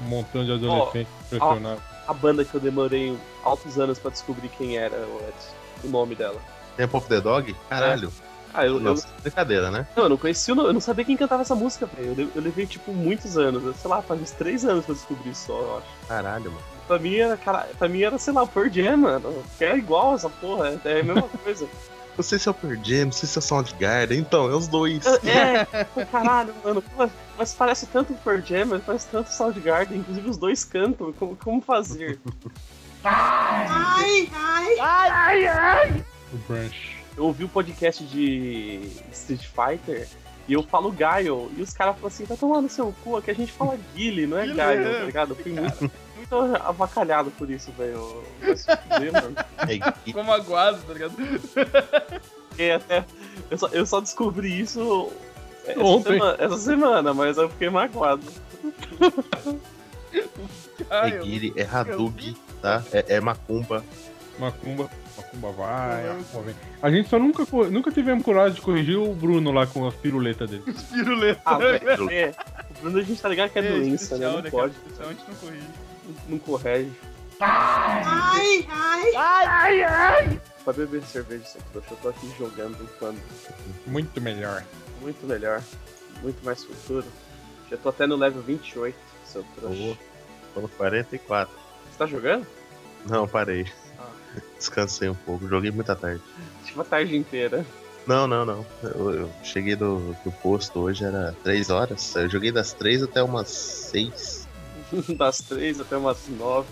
Um 0.00 0.04
montão 0.08 0.44
de 0.44 0.52
adolescentes 0.52 1.12
impressionados. 1.26 1.82
a 2.06 2.12
banda 2.14 2.44
que 2.44 2.54
eu 2.54 2.60
demorei 2.60 3.16
altos 3.44 3.78
anos 3.78 3.98
pra 3.98 4.10
descobrir 4.10 4.48
quem 4.50 4.76
era 4.78 4.96
o 4.96 5.20
Edson, 5.28 5.54
o 5.84 5.88
nome 5.88 6.14
dela. 6.14 6.40
Tempo 6.76 6.96
of 6.98 7.08
the 7.08 7.20
Dog? 7.20 7.54
Caralho. 7.68 8.12
Ah, 8.54 8.64
eu, 8.64 8.74
eu, 8.74 8.80
Nossa, 8.80 9.06
brincadeira, 9.22 9.70
né? 9.70 9.86
não, 9.94 10.04
eu 10.04 10.08
não 10.08 10.16
conhecia, 10.16 10.54
o 10.54 10.56
nome, 10.56 10.68
eu 10.70 10.72
não 10.72 10.80
sabia 10.80 11.04
quem 11.04 11.16
cantava 11.16 11.42
essa 11.42 11.54
música, 11.54 11.86
velho. 11.86 12.14
Eu, 12.18 12.30
eu 12.36 12.42
levei, 12.42 12.66
tipo, 12.66 12.92
muitos 12.92 13.36
anos, 13.36 13.62
eu- 13.62 13.74
sei 13.74 13.90
lá, 13.90 14.00
faz 14.00 14.20
uns 14.22 14.30
três 14.30 14.64
anos 14.64 14.86
pra 14.86 14.94
descobrir 14.94 15.34
só, 15.34 15.52
eu 15.58 15.76
acho. 15.78 15.86
Caralho, 16.08 16.50
mano. 16.50 16.64
Pra 16.86 16.98
mim 16.98 17.16
era, 17.16 17.36
cara, 17.36 17.68
pra 17.78 17.88
mim 17.88 18.00
era, 18.02 18.16
sei 18.16 18.32
lá, 18.32 18.42
o 18.44 18.48
Pearl 18.48 18.70
Jam, 18.72 18.96
mano. 18.96 19.44
Que 19.58 19.64
é 19.66 19.76
igual 19.76 20.14
essa 20.14 20.30
porra, 20.30 20.78
é, 20.82 20.88
é 20.88 21.00
a 21.00 21.04
mesma 21.04 21.28
coisa. 21.44 21.68
Não 22.18 22.24
sei 22.24 22.36
se 22.36 22.48
é 22.48 22.50
o 22.50 22.54
Pearl 22.54 22.82
Jam, 22.82 23.04
não 23.04 23.12
sei 23.12 23.28
se 23.28 23.38
é 23.38 23.40
o 23.40 23.42
Soundgarden. 23.42 24.18
Então, 24.18 24.50
é 24.50 24.56
os 24.56 24.66
dois. 24.66 25.06
É, 25.24 25.64
caralho, 26.10 26.52
mano. 26.64 26.82
Mas 27.38 27.54
parece 27.54 27.86
tanto 27.86 28.12
o 28.12 28.16
Pearl 28.16 28.40
Jam, 28.44 28.66
mas 28.66 28.82
parece 28.82 29.06
tanto 29.06 29.28
o 29.28 29.32
Soundgarden. 29.32 29.98
Inclusive 29.98 30.28
os 30.28 30.36
dois 30.36 30.64
cantam. 30.64 31.12
Como, 31.12 31.36
como 31.36 31.60
fazer? 31.60 32.18
Ai, 33.04 34.28
ai. 34.80 36.04
O 36.32 36.36
Branch. 36.48 36.98
Eu 37.16 37.24
ouvi 37.26 37.44
o 37.44 37.48
podcast 37.48 38.02
de 38.04 38.80
Street 39.12 39.46
Fighter 39.46 40.08
e 40.48 40.54
eu 40.54 40.62
falo 40.64 40.90
Gaio. 40.90 41.50
E 41.56 41.62
os 41.62 41.72
caras 41.72 41.94
falam 41.94 42.08
assim: 42.08 42.26
tá 42.26 42.34
tomando 42.36 42.68
seu 42.68 42.92
cu, 43.04 43.16
aqui 43.16 43.30
a 43.30 43.34
gente 43.34 43.52
fala 43.52 43.78
Guile, 43.94 44.26
não 44.26 44.38
é 44.38 44.46
Guile, 44.46 44.60
é. 44.60 44.98
tá 44.98 45.04
ligado? 45.04 45.30
Eu 45.30 45.36
fui 45.36 45.52
muito, 45.52 45.88
muito 46.18 46.56
avacalhado 46.56 47.30
por 47.32 47.50
isso, 47.50 47.72
velho. 47.72 48.22
É, 48.42 49.92
Ficou 50.04 50.24
magoado, 50.24 50.78
tá 50.82 50.92
ligado? 50.92 51.14
Até. 52.76 53.04
Eu 53.50 53.58
só, 53.58 53.68
eu 53.68 53.86
só 53.86 54.00
descobri 54.00 54.60
isso 54.60 55.12
essa 55.64 55.80
Ontem. 55.80 56.12
semana, 56.14 56.36
essa 56.38 56.56
semana, 56.56 57.14
mas 57.14 57.36
eu 57.36 57.48
fiquei 57.48 57.70
magoado. 57.70 58.22
Ai, 60.90 61.20
é 61.56 61.62
é 61.62 61.64
Hadug, 61.64 62.36
tá? 62.62 62.82
É, 62.92 63.16
é 63.16 63.20
Macumba. 63.20 63.84
Macumba. 64.38 64.90
Macumba 65.16 65.52
vai, 65.52 66.06
Macumba 66.08 66.42
vem. 66.44 66.54
A 66.80 66.90
gente 66.90 67.08
só 67.08 67.18
nunca, 67.18 67.44
nunca 67.70 67.90
tivemos 67.90 68.24
coragem 68.24 68.54
de 68.54 68.60
corrigir 68.60 68.96
o 68.96 69.12
Bruno 69.14 69.50
lá 69.52 69.66
com 69.66 69.86
as 69.86 69.94
piruletas 69.94 70.48
dele. 70.48 70.62
Piruleta. 70.92 71.40
Ah, 71.44 71.58
velho, 71.58 72.10
é. 72.10 72.34
O 72.70 72.80
Bruno 72.82 72.98
a 72.98 73.02
gente 73.02 73.20
tá 73.20 73.28
ligado 73.28 73.50
que 73.50 73.58
é, 73.58 73.62
doença, 73.62 73.86
né? 73.86 73.94
especial, 73.94 74.32
Não 74.32 74.38
cara? 74.38 74.50
pode. 74.50 74.74
Especial, 74.76 75.08
a 75.08 75.12
gente 75.12 75.24
não 75.28 75.34
corrige. 75.36 75.66
Não 76.28 76.38
corrige. 76.38 76.92
Ai, 77.40 78.66
ai. 79.82 80.40
Pra 80.64 80.72
beber 80.72 81.02
cerveja, 81.02 81.44
seu 81.44 81.60
trouxa, 81.72 81.92
eu 81.92 81.96
tô 81.98 82.08
aqui 82.08 82.32
jogando 82.38 82.88
quando. 82.98 83.20
Muito 83.86 84.20
melhor. 84.20 84.64
Muito 85.00 85.26
melhor. 85.26 85.62
Muito 86.22 86.44
mais 86.44 86.64
futuro. 86.64 87.06
Já 87.70 87.76
tô 87.76 87.90
até 87.90 88.06
no 88.06 88.16
level 88.16 88.42
28, 88.42 88.96
seu 89.24 89.44
trouxa. 89.56 89.96
Tô 90.54 90.60
no 90.60 90.68
44. 90.68 91.54
Você 91.90 91.98
tá 91.98 92.06
jogando? 92.06 92.46
Não, 93.06 93.28
parei. 93.28 93.66
Ah. 93.98 94.08
Descansei 94.56 95.08
um 95.08 95.14
pouco, 95.14 95.46
joguei 95.46 95.70
muita 95.70 95.94
tarde. 95.94 96.22
Tipo 96.64 96.80
a 96.80 96.84
tarde 96.84 97.16
inteira. 97.16 97.64
Não, 98.06 98.26
não, 98.26 98.44
não. 98.44 98.66
Eu, 98.82 99.10
eu 99.12 99.30
cheguei 99.44 99.76
do, 99.76 100.16
do 100.24 100.32
posto 100.32 100.80
hoje, 100.80 101.04
era 101.04 101.34
3 101.44 101.70
horas. 101.70 102.16
Eu 102.16 102.28
joguei 102.28 102.50
das 102.50 102.72
3 102.72 103.02
até 103.02 103.22
umas 103.22 103.48
6. 103.48 104.47
Das 105.16 105.38
3 105.40 105.80
até 105.80 105.96
umas 105.96 106.18
9. 106.28 106.66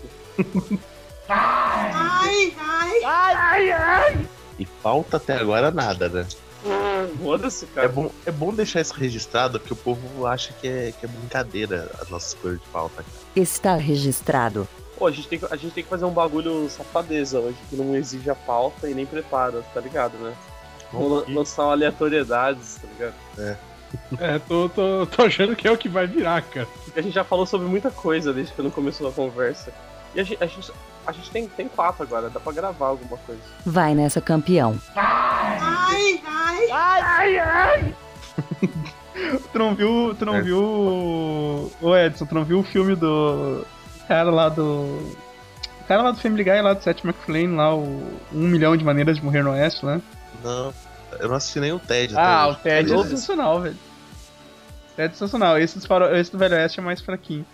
Ai, 3.04 3.70
ai. 3.72 4.28
E 4.58 4.64
falta 4.82 5.16
até 5.18 5.34
agora 5.36 5.70
nada, 5.70 6.08
né? 6.08 6.26
Foda-se, 7.22 7.64
É 7.64 7.68
cara. 7.74 7.88
bom, 7.88 8.10
é 8.24 8.30
bom 8.30 8.52
deixar 8.52 8.80
isso 8.80 8.94
registrado, 8.94 9.60
porque 9.60 9.72
o 9.72 9.76
povo 9.76 10.26
acha 10.26 10.52
que 10.54 10.66
é, 10.66 10.92
que 10.98 11.04
é 11.04 11.08
brincadeira 11.08 11.90
as 12.00 12.08
nossas 12.08 12.34
coisas 12.34 12.60
de 12.60 12.66
falta. 12.68 13.02
cara. 13.02 13.08
Está 13.36 13.76
registrado. 13.76 14.66
Pô, 14.98 15.06
a 15.06 15.10
gente, 15.12 15.28
tem 15.28 15.38
que, 15.38 15.44
a 15.44 15.56
gente 15.56 15.72
tem 15.74 15.84
que 15.84 15.90
fazer 15.90 16.06
um 16.06 16.10
bagulho 16.10 16.68
safadeza 16.70 17.38
hoje, 17.38 17.58
que 17.68 17.76
não 17.76 17.94
exige 17.94 18.30
a 18.30 18.34
pauta 18.34 18.88
e 18.88 18.94
nem 18.94 19.04
prepara, 19.04 19.62
tá 19.74 19.80
ligado, 19.80 20.14
né? 20.18 20.34
Vamos 20.92 21.10
lan- 21.28 21.34
lançar 21.34 21.64
aleatoriedades, 21.64 22.76
tá 22.76 22.88
ligado? 22.92 23.14
É, 23.38 23.56
tô, 24.48 24.68
tô, 24.68 25.06
tô 25.06 25.22
achando 25.22 25.54
que 25.56 25.66
é 25.66 25.70
o 25.72 25.76
que 25.78 25.88
vai 25.88 26.06
virar, 26.06 26.42
cara. 26.42 26.66
A 26.96 27.00
gente 27.00 27.14
já 27.14 27.24
falou 27.24 27.46
sobre 27.46 27.66
muita 27.68 27.90
coisa 27.90 28.32
desde 28.32 28.52
que 28.52 28.62
não 28.62 28.70
começou 28.70 29.08
a 29.08 29.12
conversa. 29.12 29.72
E 30.14 30.20
a 30.20 30.22
gente, 30.24 30.42
a 30.42 30.46
gente, 30.46 30.72
a 31.06 31.12
gente 31.12 31.30
tem, 31.30 31.46
tem 31.48 31.68
quatro 31.68 32.02
agora, 32.02 32.30
dá 32.30 32.40
pra 32.40 32.52
gravar 32.52 32.86
alguma 32.88 33.16
coisa. 33.18 33.40
Vai 33.64 33.94
nessa, 33.94 34.20
campeão. 34.20 34.76
Ai, 34.96 36.20
ai. 37.38 37.94
Tu 39.52 39.58
não 39.58 39.74
viu. 39.74 40.14
Tu 40.18 40.26
não 40.26 40.36
É. 40.36 40.42
viu. 40.42 40.58
o- 40.62 41.72
Ô 41.80 41.96
Edson, 41.96 42.26
tu 42.26 42.34
não 42.34 42.44
viu 42.44 42.60
o 42.60 42.62
filme 42.62 42.94
do. 42.94 43.64
Cara 44.06 44.30
lá 44.30 44.48
do. 44.50 44.62
O 44.62 45.84
cara 45.88 46.02
lá 46.02 46.10
do 46.10 46.18
Family 46.20 46.44
Guy, 46.44 46.60
lá 46.60 46.74
do 46.74 46.82
Seth 46.82 47.02
MacFarlane, 47.02 47.54
lá, 47.56 47.74
o 47.74 47.82
Um 48.32 48.46
Milhão 48.48 48.76
de 48.76 48.84
Maneiras 48.84 49.16
de 49.16 49.24
Morrer 49.24 49.42
no 49.42 49.50
Oeste, 49.52 49.86
né? 49.86 50.02
Não, 50.44 50.72
eu 51.20 51.28
não 51.28 51.36
assisti 51.36 51.60
nem 51.60 51.72
o 51.72 51.78
TED. 51.78 52.14
Ah, 52.16 52.44
até 52.50 52.80
o 52.80 52.82
hoje. 52.82 52.86
Ted 52.86 52.92
é 52.92 53.04
sensacional, 53.04 53.60
velho. 53.60 53.76
Ted 54.96 55.08
é 55.08 55.12
sensacional. 55.12 55.58
Esse 55.58 55.78
do, 55.78 55.86
faro... 55.86 56.16
Esse 56.16 56.32
do 56.32 56.38
Velho 56.38 56.54
Oeste 56.54 56.80
é 56.80 56.82
mais 56.82 57.00
fraquinho. 57.00 57.44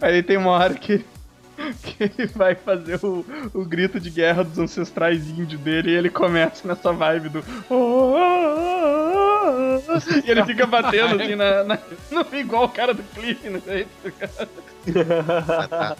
Aí 0.00 0.22
tem 0.22 0.36
uma 0.36 0.50
hora 0.50 0.74
que, 0.74 1.04
que 1.82 1.96
ele 2.02 2.26
vai 2.28 2.54
fazer 2.54 2.98
o, 3.04 3.24
o 3.54 3.64
grito 3.64 3.98
de 4.00 4.10
guerra 4.10 4.42
dos 4.44 4.58
ancestrais 4.58 5.28
índios 5.28 5.60
dele 5.60 5.90
e 5.90 5.94
ele 5.94 6.10
começa 6.10 6.66
nessa 6.66 6.92
vibe 6.92 7.28
do. 7.28 7.44
E 10.24 10.30
ele 10.30 10.44
fica 10.44 10.66
batendo 10.66 11.22
assim 11.22 11.34
na, 11.34 11.64
na- 11.64 11.78
no- 12.10 12.26
igual 12.38 12.64
o 12.64 12.68
cara 12.68 12.92
do 12.92 13.02
clipe, 13.02 13.48
né? 13.48 13.60
ah, 15.60 15.66
tá. 15.68 15.96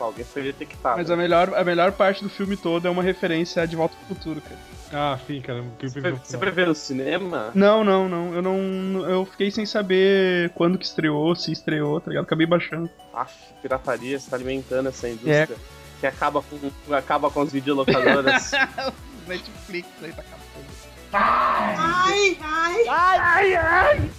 Alguém 0.00 0.24
foi 0.24 0.42
detectado. 0.42 0.96
Mas 0.98 1.10
a 1.10 1.16
melhor, 1.16 1.54
a 1.54 1.64
melhor 1.64 1.92
parte 1.92 2.22
do 2.22 2.30
filme 2.30 2.56
todo 2.56 2.86
é 2.86 2.90
uma 2.90 3.02
referência 3.02 3.62
a 3.62 3.66
De 3.66 3.76
Volta 3.76 3.94
pro 3.96 4.14
Futuro, 4.14 4.40
cara. 4.40 4.58
Ah, 4.96 5.18
sim, 5.26 5.40
cara. 5.40 5.64
Você, 5.82 6.00
você 6.12 6.38
prevê 6.38 6.64
no 6.64 6.74
cinema? 6.74 7.50
Não, 7.52 7.82
não, 7.82 8.08
não. 8.08 8.32
Eu 8.32 8.40
não. 8.40 9.10
Eu 9.10 9.26
fiquei 9.26 9.50
sem 9.50 9.66
saber 9.66 10.50
quando 10.50 10.78
que 10.78 10.84
estreou, 10.84 11.34
se 11.34 11.50
estreou, 11.50 12.00
tá 12.00 12.10
ligado? 12.10 12.24
Acabei 12.24 12.46
baixando. 12.46 12.88
Aff, 13.12 13.34
pirataria, 13.60 14.18
você 14.20 14.30
tá 14.30 14.36
alimentando 14.36 14.88
essa 14.88 15.08
indústria. 15.08 15.48
Que 16.00 16.06
acaba 16.06 16.42
com, 16.42 16.94
acaba 16.94 17.28
com 17.28 17.40
as 17.40 17.52
videolocadoras. 17.52 18.52
Netflix 19.26 19.88
aí 20.00 20.12
tá 20.12 20.22
acabando. 20.22 20.64
Ai, 21.12 22.38
ai. 23.56 24.10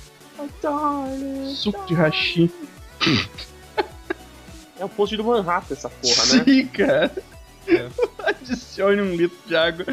Suco 1.55 1.85
de 1.85 1.93
hashi. 1.93 2.51
é 4.77 4.83
o 4.83 4.89
post 4.89 5.15
do 5.15 5.23
Manhattan 5.23 5.73
essa 5.73 5.89
porra, 5.89 6.25
né? 6.25 6.43
Sim, 6.43 6.67
cara. 6.67 7.11
Adicione 8.19 9.01
um 9.01 9.15
litro 9.15 9.37
de 9.45 9.55
água 9.55 9.85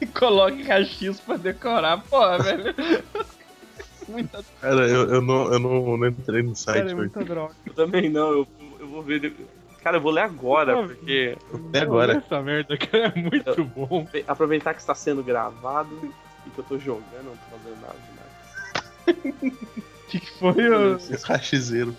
e 0.00 0.06
coloque 0.06 0.62
rachis 0.62 1.20
pra 1.20 1.36
decorar. 1.36 2.02
Porra, 2.02 2.38
velho. 2.38 2.74
Muita, 4.08 4.44
Cara, 4.60 4.86
eu, 4.86 5.14
eu, 5.14 5.22
não, 5.22 5.52
eu 5.52 5.58
não, 5.58 5.96
não 5.96 6.06
entrei 6.06 6.42
no 6.42 6.54
site 6.54 6.76
cara, 6.76 6.90
é 6.90 6.94
muita 6.94 7.24
droga. 7.24 7.54
Eu 7.64 7.72
também 7.72 8.10
não, 8.10 8.32
eu, 8.32 8.48
eu 8.78 8.86
vou 8.86 9.02
ver. 9.02 9.34
Cara, 9.82 9.96
eu 9.96 10.00
vou 10.00 10.12
ler 10.12 10.22
agora, 10.22 10.86
porque. 10.86 11.36
Até 11.68 11.80
agora. 11.80 12.18
Essa 12.18 12.42
merda, 12.42 12.76
cara, 12.76 13.12
é 13.16 13.18
muito 13.18 13.64
bom. 13.64 14.06
Aproveitar 14.26 14.74
que 14.74 14.80
está 14.80 14.94
sendo 14.94 15.22
gravado 15.22 16.12
e 16.46 16.50
que 16.50 16.58
eu 16.58 16.64
tô 16.64 16.78
jogando, 16.78 17.24
não 17.24 17.32
tô 17.32 17.56
fazendo 17.56 17.80
nada 17.80 17.96
demais. 18.10 19.44
O 19.44 20.08
que, 20.08 20.20
que 20.20 20.30
foi, 20.38 20.68
ô? 20.70 20.98
Rachizeiro. 21.24 21.96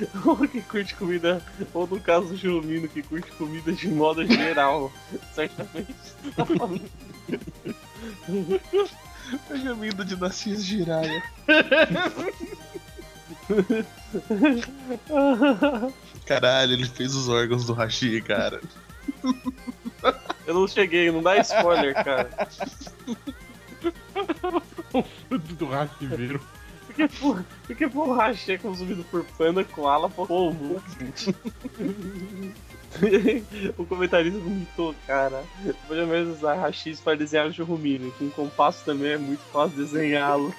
ou 0.24 0.48
que 0.48 0.62
curte 0.62 0.94
comida, 0.94 1.42
ou 1.74 1.86
no 1.86 2.00
caso 2.00 2.28
do 2.28 2.36
Jurumino, 2.36 2.88
que 2.88 3.02
curte 3.02 3.30
comida 3.32 3.72
de 3.72 3.88
modo 3.88 4.26
geral. 4.26 4.90
Certamente. 5.34 5.94
tá 6.36 6.44
falando. 6.44 6.80
Pergaminho 9.48 10.04
de 10.04 10.16
Narciso 10.16 10.62
Jiraya. 10.62 11.22
Caralho, 16.26 16.72
ele 16.72 16.86
fez 16.86 17.14
os 17.14 17.28
órgãos 17.28 17.64
do 17.64 17.72
Hashi, 17.72 18.20
cara. 18.22 18.60
Eu 20.46 20.54
não 20.54 20.66
cheguei, 20.66 21.10
não 21.10 21.22
dá 21.22 21.36
spoiler, 21.38 21.94
cara. 21.94 22.30
do 25.58 25.66
raciveiro. 25.66 26.40
Porque, 26.90 27.08
por, 27.08 27.44
porque 27.66 27.86
borracha 27.86 28.54
é 28.54 28.58
consumido 28.58 29.04
por 29.04 29.24
panda, 29.38 29.62
koala, 29.62 30.10
polvo. 30.10 30.82
o 33.78 33.86
comentarista 33.86 34.40
vomitou, 34.40 34.92
cara. 35.06 35.44
Pode 35.86 36.04
mesmo 36.06 36.32
usar 36.32 36.54
rachis 36.54 36.98
para 37.00 37.16
desenhar 37.16 37.46
o 37.46 37.52
churrumino, 37.52 38.10
que 38.12 38.24
em 38.24 38.30
compasso 38.30 38.84
também 38.84 39.12
é 39.12 39.18
muito 39.18 39.42
fácil 39.52 39.76
desenhá-lo. 39.76 40.52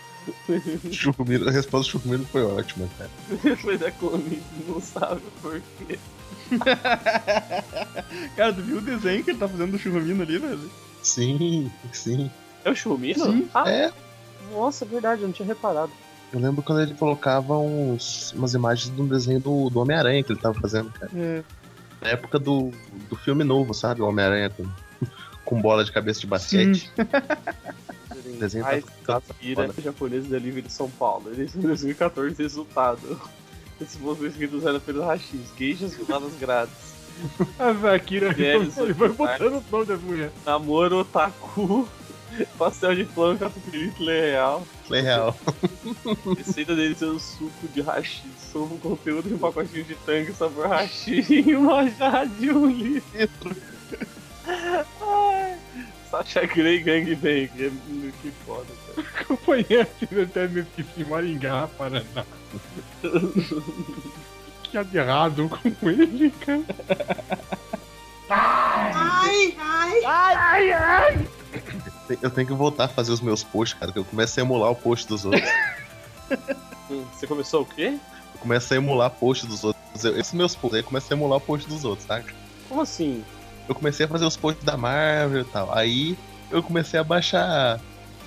Churrumino, 0.92 1.50
a 1.50 1.52
resposta 1.52 1.88
do 1.88 1.92
Churrumino 2.00 2.24
foi 2.26 2.44
ótima, 2.44 2.88
cara. 2.98 3.10
Mas 3.64 3.82
é 3.82 3.90
comigo, 3.92 4.44
não 4.68 4.80
sabe 4.80 5.22
por 5.42 5.60
quê. 5.80 5.98
Cara, 8.36 8.54
tu 8.54 8.62
viu 8.62 8.78
o 8.78 8.82
desenho 8.82 9.24
que 9.24 9.32
ele 9.32 9.40
tá 9.40 9.48
fazendo 9.48 9.72
do 9.72 9.80
churrumino 9.80 10.22
ali, 10.22 10.38
velho? 10.38 10.70
Sim, 11.02 11.72
sim. 11.92 12.30
É 12.64 12.70
o 12.70 12.76
churrumino? 12.76 13.26
Sim. 13.26 13.50
Ah, 13.54 13.68
É, 13.68 13.92
nossa, 14.52 14.86
é 14.86 14.88
verdade, 14.88 15.22
eu 15.22 15.28
não 15.28 15.34
tinha 15.34 15.48
reparado. 15.48 15.92
Eu 16.34 16.40
lembro 16.40 16.64
quando 16.64 16.82
ele 16.82 16.94
colocava 16.94 17.58
uns, 17.58 18.32
umas 18.34 18.54
imagens 18.54 18.94
de 18.94 19.02
um 19.02 19.08
desenho 19.08 19.40
do, 19.40 19.70
do 19.70 19.80
Homem-Aranha 19.80 20.24
que 20.24 20.32
ele 20.32 20.40
tava 20.40 20.60
fazendo, 20.60 20.90
cara. 20.92 21.12
É. 21.16 21.44
Na 22.02 22.10
época 22.10 22.40
do, 22.40 22.72
do 23.10 23.16
filme 23.16 23.44
novo, 23.44 23.74
sabe? 23.74 24.02
O 24.02 24.08
Homem-Aranha 24.08 24.50
com, 24.50 24.66
com 25.44 25.62
bola 25.62 25.84
de 25.84 25.92
cabeça 25.92 26.22
de 26.22 26.28
basquete. 26.28 26.92
Desenho 28.40 28.66
Ai, 28.66 28.84
tá- 29.06 29.18
Akira, 29.18 29.70
japonês 29.84 30.26
delivery 30.26 30.68
de 30.68 30.74
São 30.74 30.90
Paulo. 30.90 31.32
Eleição 31.32 31.62
2014, 31.62 32.42
resultado. 32.42 33.20
Esse 33.80 34.00
moço 34.00 34.26
inscritos 34.26 34.66
era 34.66 34.80
pelo 34.80 35.04
Rachis. 35.04 35.52
Geishas 35.58 35.94
violadas 35.96 36.34
grátis. 36.40 36.92
A 37.60 37.74
Zakira 37.74 38.32
Mulheres 38.32 38.78
ele 38.78 38.94
vai 38.94 39.10
botando 39.10 39.58
o 39.58 39.64
nome 39.72 39.86
das 39.86 40.02
mulheres. 40.02 40.34
Namoro 40.46 41.00
otaku. 41.00 41.88
Pastel 42.58 42.96
de 42.96 43.06
pão, 43.06 43.38
catupiry, 43.38 43.94
lei 44.00 44.32
real. 44.32 44.66
Play 44.88 45.02
real. 45.02 45.36
Receita 46.38 46.76
deles 46.76 47.02
é 47.02 47.06
o 47.06 47.20
suco 47.20 47.68
de 47.74 47.82
hashi. 47.82 48.24
Somo 48.52 48.78
conteúdo 48.80 49.28
de 49.30 49.36
um 49.36 49.38
pacotinho 49.38 49.84
de 49.84 49.96
tangue 49.96 50.34
sabor 50.34 50.68
hashi 50.68 51.26
e 51.48 51.56
uma 51.56 51.90
jarra 51.90 52.26
de 52.26 52.52
um 52.52 52.68
litro. 52.68 53.56
Ai, 54.46 55.58
Sasha 56.10 56.46
Grey 56.46 56.80
Gangbang. 56.80 57.50
É 57.58 57.70
muito 57.88 58.18
que 58.22 58.32
foda, 58.46 58.68
cara. 58.96 59.08
Companheiro 59.26 59.88
até 60.24 60.48
me 60.48 60.62
esqueci 60.62 61.06
Maringá, 61.10 61.68
Paraná. 61.78 62.26
que 64.64 64.78
há 64.78 64.84
de 64.84 64.98
errado 64.98 65.50
com 65.80 65.90
ele, 65.90 66.32
cara? 66.32 66.64
Ai, 68.30 69.56
ai, 69.58 70.02
ai, 70.06 70.74
ai. 70.74 71.28
Eu 72.22 72.30
tenho 72.30 72.48
que 72.48 72.54
voltar 72.54 72.86
a 72.86 72.88
fazer 72.88 73.12
os 73.12 73.22
meus 73.22 73.44
posts, 73.44 73.78
cara, 73.80 73.92
que 73.92 74.00
eu 74.00 74.06
começo 74.06 74.40
a 74.40 74.44
emular 74.44 74.72
o 74.72 74.76
post 74.76 75.08
dos 75.08 75.26
outros. 75.26 75.44
Hum, 76.90 77.04
Você 77.14 77.28
começou 77.28 77.62
o 77.62 77.66
quê? 77.66 77.98
Eu 78.34 78.40
começo 78.40 78.74
a 78.74 78.78
emular 78.78 79.10
post 79.10 79.46
dos 79.46 79.64
outros. 79.64 80.04
Eu, 80.04 80.18
esses 80.20 80.34
meus 80.34 80.56
posts, 80.56 80.76
aí 80.76 80.82
eu 80.82 80.86
começo 80.86 81.12
a 81.12 81.16
emular 81.16 81.38
o 81.38 81.42
post 81.42 81.68
dos 81.68 81.84
outros, 81.86 82.08
saca? 82.08 82.34
Como 82.70 82.82
assim? 82.82 83.24
Eu 83.68 83.76
comecei 83.76 84.06
a 84.06 84.10
fazer 84.10 84.26
os 84.26 84.36
posts 84.38 84.64
da 84.66 84.76
Marvel 84.78 85.42
e 85.42 85.46
tal. 85.46 85.74
Aí 85.74 86.18
eu 86.50 86.62
comecei 86.64 87.00
a 87.00 87.04
baixar 87.04 87.80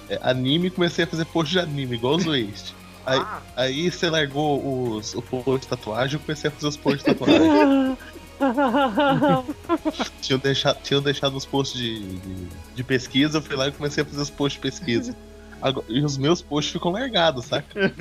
é, 0.09 0.19
anime 0.23 0.69
e 0.69 0.71
comecei 0.71 1.05
a 1.05 1.07
fazer 1.07 1.25
post 1.27 1.53
de 1.53 1.59
anime, 1.59 1.97
igual 1.97 2.17
os 2.17 2.25
Waste. 2.25 2.75
Aí, 3.07 3.21
Ah, 3.21 3.41
aí 3.57 3.91
você 3.91 4.09
largou 4.09 4.97
os, 4.97 5.15
o 5.15 5.21
post 5.23 5.61
de 5.63 5.69
tatuagem, 5.69 6.15
eu 6.17 6.21
comecei 6.21 6.49
a 6.49 6.51
fazer 6.51 6.69
os 6.69 6.77
posts 6.77 7.05
de 7.05 7.15
tatuagem. 7.15 7.97
tinham, 10.21 10.39
deixado, 10.39 10.79
tinham 10.83 11.03
deixado 11.03 11.37
os 11.37 11.45
posts 11.45 11.79
de, 11.81 12.01
de, 12.19 12.49
de 12.75 12.85
pesquisa, 12.85 13.39
eu 13.39 13.43
fui 13.43 13.57
lá 13.57 13.69
e 13.69 13.73
comecei 13.73 14.03
a 14.03 14.07
fazer 14.07 14.21
os 14.23 14.31
posts 14.31 14.61
de 14.61 14.69
pesquisa. 14.69 15.17
Agora- 15.63 15.87
e 15.89 16.03
os 16.05 16.19
meus 16.19 16.43
posts 16.43 16.73
ficam 16.73 16.91
largados, 16.93 17.47
saca? 17.47 17.67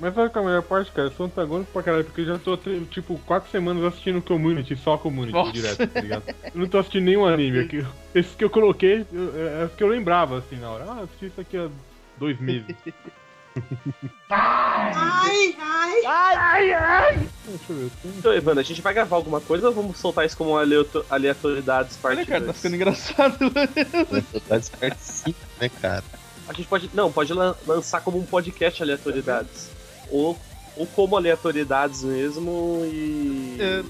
Mas 0.00 0.14
sabe 0.14 0.30
qual 0.30 0.44
é 0.44 0.46
a 0.46 0.50
melhor 0.50 0.62
parte, 0.62 0.92
cara? 0.92 1.08
Eu 1.08 1.12
sou 1.12 1.26
antagônico 1.26 1.70
pra 1.72 1.82
caralho, 1.82 2.04
porque 2.04 2.20
eu 2.20 2.26
já 2.26 2.38
tô, 2.38 2.56
tipo, 2.90 3.18
quatro 3.26 3.50
semanas 3.50 3.82
assistindo 3.84 4.22
Community, 4.22 4.76
só 4.76 4.96
Community, 4.96 5.32
Nossa. 5.32 5.52
direto, 5.52 5.86
tá 5.88 6.00
ligado? 6.00 6.22
Eu 6.28 6.52
não 6.60 6.68
tô 6.68 6.78
assistindo 6.78 7.04
nenhum 7.04 7.24
anime. 7.26 7.60
Aqui. 7.60 7.84
Esses 8.14 8.34
que 8.34 8.44
eu 8.44 8.50
coloquei, 8.50 9.04
eu- 9.12 9.32
é 9.36 9.62
é 9.62 9.64
os 9.66 9.72
que 9.72 9.82
eu 9.82 9.88
lembrava, 9.88 10.38
assim, 10.38 10.56
na 10.56 10.70
hora. 10.70 10.84
Ah, 10.88 10.96
eu 10.98 11.04
assisti 11.04 11.26
isso 11.26 11.40
aqui 11.40 11.56
há 11.56 11.68
dois 12.16 12.38
meses. 12.40 12.64
Ai, 14.30 15.56
ai, 15.58 16.04
ai, 16.06 16.72
ai. 16.72 17.28
Deixa 17.46 17.72
eu 17.72 17.76
ver. 17.76 17.90
então, 18.18 18.32
Evandro, 18.32 18.60
a 18.60 18.64
gente 18.64 18.82
vai 18.82 18.92
gravar 18.94 19.16
alguma 19.16 19.40
coisa 19.40 19.68
ou 19.68 19.74
vamos 19.74 19.96
soltar 19.98 20.26
isso 20.26 20.36
como 20.36 20.56
aleato- 20.56 21.04
aleatoriedades 21.08 21.96
parte 21.96 22.18
Olha, 22.18 22.26
cara, 22.26 22.40
tá 22.40 22.44
dois? 22.46 22.56
ficando 22.56 22.76
engraçado. 22.76 23.50
Tatuagem 24.32 24.70
parte 24.78 24.98
5, 25.00 25.38
né, 25.60 25.68
cara? 25.80 26.04
A 26.48 26.52
gente 26.52 26.66
pode. 26.68 26.90
Não, 26.94 27.10
pode 27.12 27.32
lan- 27.32 27.54
lançar 27.66 28.00
como 28.00 28.18
um 28.18 28.24
podcast 28.24 28.82
aleatoriedades. 28.82 29.70
Ou, 30.10 30.38
ou 30.76 30.86
como 30.86 31.16
aleatoriedades 31.16 32.02
mesmo 32.02 32.82
e. 32.84 33.56
É. 33.60 33.82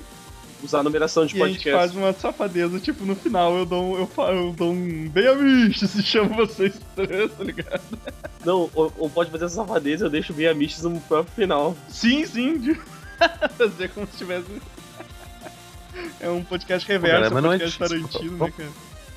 Usar 0.62 0.80
a 0.80 0.82
numeração 0.82 1.24
de 1.24 1.36
E 1.36 1.42
a 1.42 1.46
gente 1.46 1.56
podcast. 1.56 1.78
faz 1.78 1.94
uma 1.94 2.12
safadeza, 2.12 2.80
tipo, 2.80 3.04
no 3.04 3.14
final 3.14 3.56
eu 3.56 3.64
dou 3.64 3.84
um, 3.84 3.98
eu, 3.98 4.10
eu 4.34 4.52
dou 4.52 4.72
um 4.72 5.08
bem 5.08 5.28
amish, 5.28 5.80
se 5.80 6.02
chama 6.02 6.34
vocês 6.34 6.80
três, 6.96 7.32
tá 7.32 7.44
ligado? 7.44 7.98
Não, 8.44 8.68
ou, 8.74 8.92
ou 8.98 9.08
pode 9.10 9.30
fazer 9.30 9.44
essa 9.44 9.54
safadeza 9.56 10.06
eu 10.06 10.10
deixo 10.10 10.32
bem 10.32 10.48
amiches 10.48 10.82
no 10.82 11.00
próprio 11.02 11.32
final. 11.34 11.76
Sim, 11.88 12.26
sim, 12.26 12.58
de 12.58 12.74
fazer 13.56 13.88
como 13.90 14.06
se 14.08 14.18
tivesse... 14.18 14.46
É 16.20 16.28
um 16.28 16.42
podcast 16.42 16.86
reverso, 16.86 17.16
cara, 17.16 17.30
um 17.30 17.34
mas 17.34 17.42
não 17.42 17.52
é 17.52 17.58
podcast 17.58 17.88
difícil. 17.88 18.08
Tarantino, 18.08 18.44
né, 18.44 18.52
cara? 18.56 18.70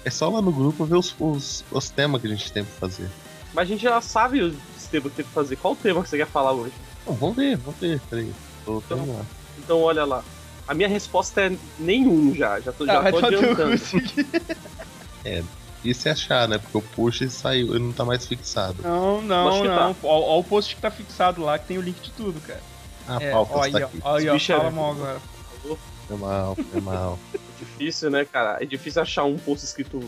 É 0.04 0.10
só 0.10 0.30
lá 0.30 0.42
no 0.42 0.52
grupo 0.52 0.86
ver 0.86 0.96
os, 0.96 1.16
os, 1.20 1.64
os 1.72 1.90
temas 1.90 2.22
que 2.22 2.28
a 2.28 2.30
gente 2.32 2.52
tem 2.52 2.64
pra 2.64 2.74
fazer. 2.74 3.08
Mas 3.54 3.64
a 3.64 3.66
gente 3.66 3.82
já 3.84 4.00
sabe 4.02 4.42
os 4.42 4.56
temas 4.90 5.12
que 5.12 5.18
tem 5.18 5.26
que 5.26 5.32
fazer. 5.32 5.56
Qual 5.58 5.74
o 5.74 5.76
tema 5.76 6.02
que 6.02 6.10
você 6.10 6.18
quer 6.18 6.28
falar 6.28 6.54
hoje? 6.54 6.74
Bom, 7.06 7.14
vamos 7.14 7.36
ver, 7.36 7.58
vamos 7.58 7.80
ver. 7.80 8.00
Peraí. 8.10 8.32
Tô, 8.66 8.82
lá. 8.90 9.26
Então 9.60 9.82
olha 9.82 10.06
lá. 10.06 10.24
A 10.72 10.74
minha 10.74 10.88
resposta 10.88 11.42
é 11.42 11.52
nenhum 11.78 12.34
já. 12.34 12.58
Já 12.62 12.72
tô, 12.72 12.86
já 12.86 13.02
Ah, 13.02 13.12
tô 13.12 13.18
adiantando. 13.26 13.76
isso 13.76 13.98
aqui. 13.98 14.26
E 15.84 15.94
se 15.94 16.08
achar, 16.08 16.48
né? 16.48 16.58
Porque 16.58 16.78
o 16.78 16.82
push 16.82 17.30
saiu, 17.30 17.72
ele 17.76 17.84
não 17.84 17.92
tá 17.92 18.06
mais 18.06 18.26
fixado. 18.26 18.82
Não, 18.82 19.22
não, 19.22 19.64
não. 19.66 19.96
Ó, 20.02 20.20
ó 20.36 20.40
o 20.40 20.44
post 20.46 20.74
que 20.74 20.82
tá 20.82 20.90
fixado 20.90 21.42
lá, 21.42 21.60
que 21.60 21.68
tem 21.68 21.78
o 21.78 21.82
link 21.82 22.00
de 22.00 22.12
tudo, 22.12 22.40
cara. 22.40 22.62
Ah, 23.06 23.18
É, 23.20 23.36
ó, 23.36 23.62
aí, 23.62 23.74
ó, 23.74 23.78
aqui. 23.80 24.00
ó, 24.02 24.16
aí, 24.16 24.30
ó, 24.30 24.36
é- 24.36 24.40
fala 24.40 24.72
mal 24.72 24.92
agora. 24.92 25.22
Foi 26.08 26.18
mal, 26.18 26.56
foi 26.56 26.80
mal. 26.82 27.20
É 27.36 27.64
difícil, 27.64 28.10
né, 28.10 28.24
cara? 28.26 28.64
É 28.64 28.66
difícil 28.66 29.02
achar 29.02 29.26
um 29.26 29.38
post 29.38 29.66
escrito. 29.66 30.00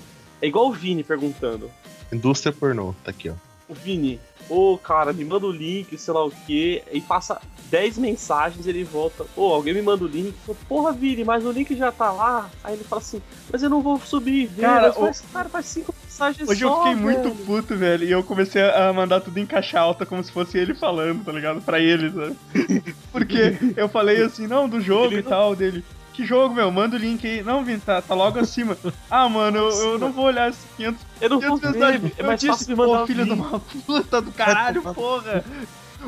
É 0.41 0.47
igual 0.47 0.69
o 0.69 0.71
Vini 0.71 1.04
perguntando. 1.04 1.69
Indústria 2.12 2.54
pornô, 2.54 2.95
tá 3.04 3.12
aqui, 3.12 3.30
ó. 3.30 3.34
O 3.67 3.73
Vini, 3.73 4.17
ô 4.49 4.77
cara, 4.77 5.13
me 5.13 5.23
manda 5.25 5.45
o 5.45 5.51
link, 5.51 5.97
sei 5.97 6.13
lá 6.13 6.23
o 6.25 6.32
que, 6.32 6.84
e 6.91 7.01
passa 7.01 7.39
10 7.69 7.97
mensagens 7.97 8.67
ele 8.67 8.84
volta, 8.84 9.25
ô, 9.36 9.47
alguém 9.53 9.73
me 9.73 9.82
manda 9.82 10.03
o 10.03 10.08
link, 10.08 10.36
eu, 10.47 10.56
porra, 10.67 10.91
Vini, 10.91 11.23
mas 11.23 11.43
o 11.45 11.51
link 11.51 11.75
já 11.75 11.91
tá 11.91 12.12
lá. 12.12 12.49
Aí 12.63 12.75
ele 12.75 12.84
fala 12.84 13.01
assim, 13.01 13.21
mas 13.51 13.63
eu 13.63 13.69
não 13.69 13.82
vou 13.82 13.99
subir, 13.99 14.45
ver, 14.47 14.62
Cara, 14.62 14.88
mas 14.88 14.97
faz, 14.97 15.23
cara, 15.34 15.49
faz 15.49 15.65
cinco 15.65 15.93
mensagens 16.03 16.47
Hoje 16.47 16.63
eu 16.63 16.69
só, 16.69 16.77
fiquei 16.84 16.95
muito 16.95 17.29
velho." 17.32 17.45
puto, 17.45 17.75
velho, 17.75 18.03
e 18.03 18.12
eu 18.12 18.23
comecei 18.23 18.62
a 18.62 18.93
mandar 18.93 19.21
tudo 19.21 19.39
em 19.39 19.45
caixa 19.45 19.79
alta 19.79 20.06
como 20.06 20.23
se 20.23 20.32
fosse 20.32 20.58
ele 20.58 20.75
falando, 20.75 21.23
tá 21.25 21.32
ligado? 21.32 21.62
Pra 21.62 21.79
ele, 21.79 22.12
sabe? 22.12 22.36
Porque 23.12 23.58
eu 23.75 23.89
falei 23.89 24.21
assim, 24.21 24.45
não, 24.45 24.69
do 24.69 24.79
jogo 24.79 25.08
Ele 25.13 25.19
e 25.19 25.23
não- 25.23 25.29
tal, 25.29 25.56
dele. 25.56 25.84
Que 26.13 26.26
jogo, 26.26 26.54
meu? 26.54 26.71
Manda 26.71 26.95
o 26.95 26.99
link 26.99 27.26
aí. 27.26 27.41
Não, 27.41 27.63
Vini, 27.65 27.80
tá, 27.80 28.02
tá 28.02 28.13
logo 28.13 28.39
acima. 28.39 28.78
Ah, 29.10 29.28
mano, 29.28 29.58
eu, 29.58 29.69
eu 29.69 29.99
não 29.99 30.12
vou 30.12 30.26
olhar 30.26 30.49
esses 30.49 30.63
500, 30.78 31.02
Eu 31.21 31.30
não 31.30 31.39
vou 31.39 31.60
500 31.60 31.62
ver, 31.62 31.80
mensagens. 31.80 32.13
é 32.17 32.23
Eu 32.23 32.36
disse, 32.36 32.76
pô, 32.76 33.08
filho 33.08 33.26
de 33.26 33.32
uma 33.32 33.60
puta 33.86 34.21
do 34.21 34.32
caralho, 34.32 34.82
porra. 34.93 35.43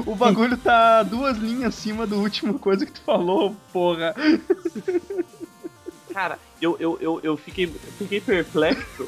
O 0.06 0.16
bagulho 0.16 0.58
tá 0.58 1.04
duas 1.04 1.38
linhas 1.38 1.74
acima 1.76 2.06
do 2.06 2.18
último 2.20 2.60
coisa 2.60 2.86
que 2.86 2.92
tu 2.92 3.02
falou, 3.02 3.56
porra. 3.72 4.14
Cara, 6.14 6.38
eu, 6.62 6.76
eu, 6.80 6.98
eu, 7.02 7.20
eu 7.24 7.38
fiquei, 7.38 7.66
eu 7.66 7.92
fiquei 7.98 8.20
perplexo 8.22 9.08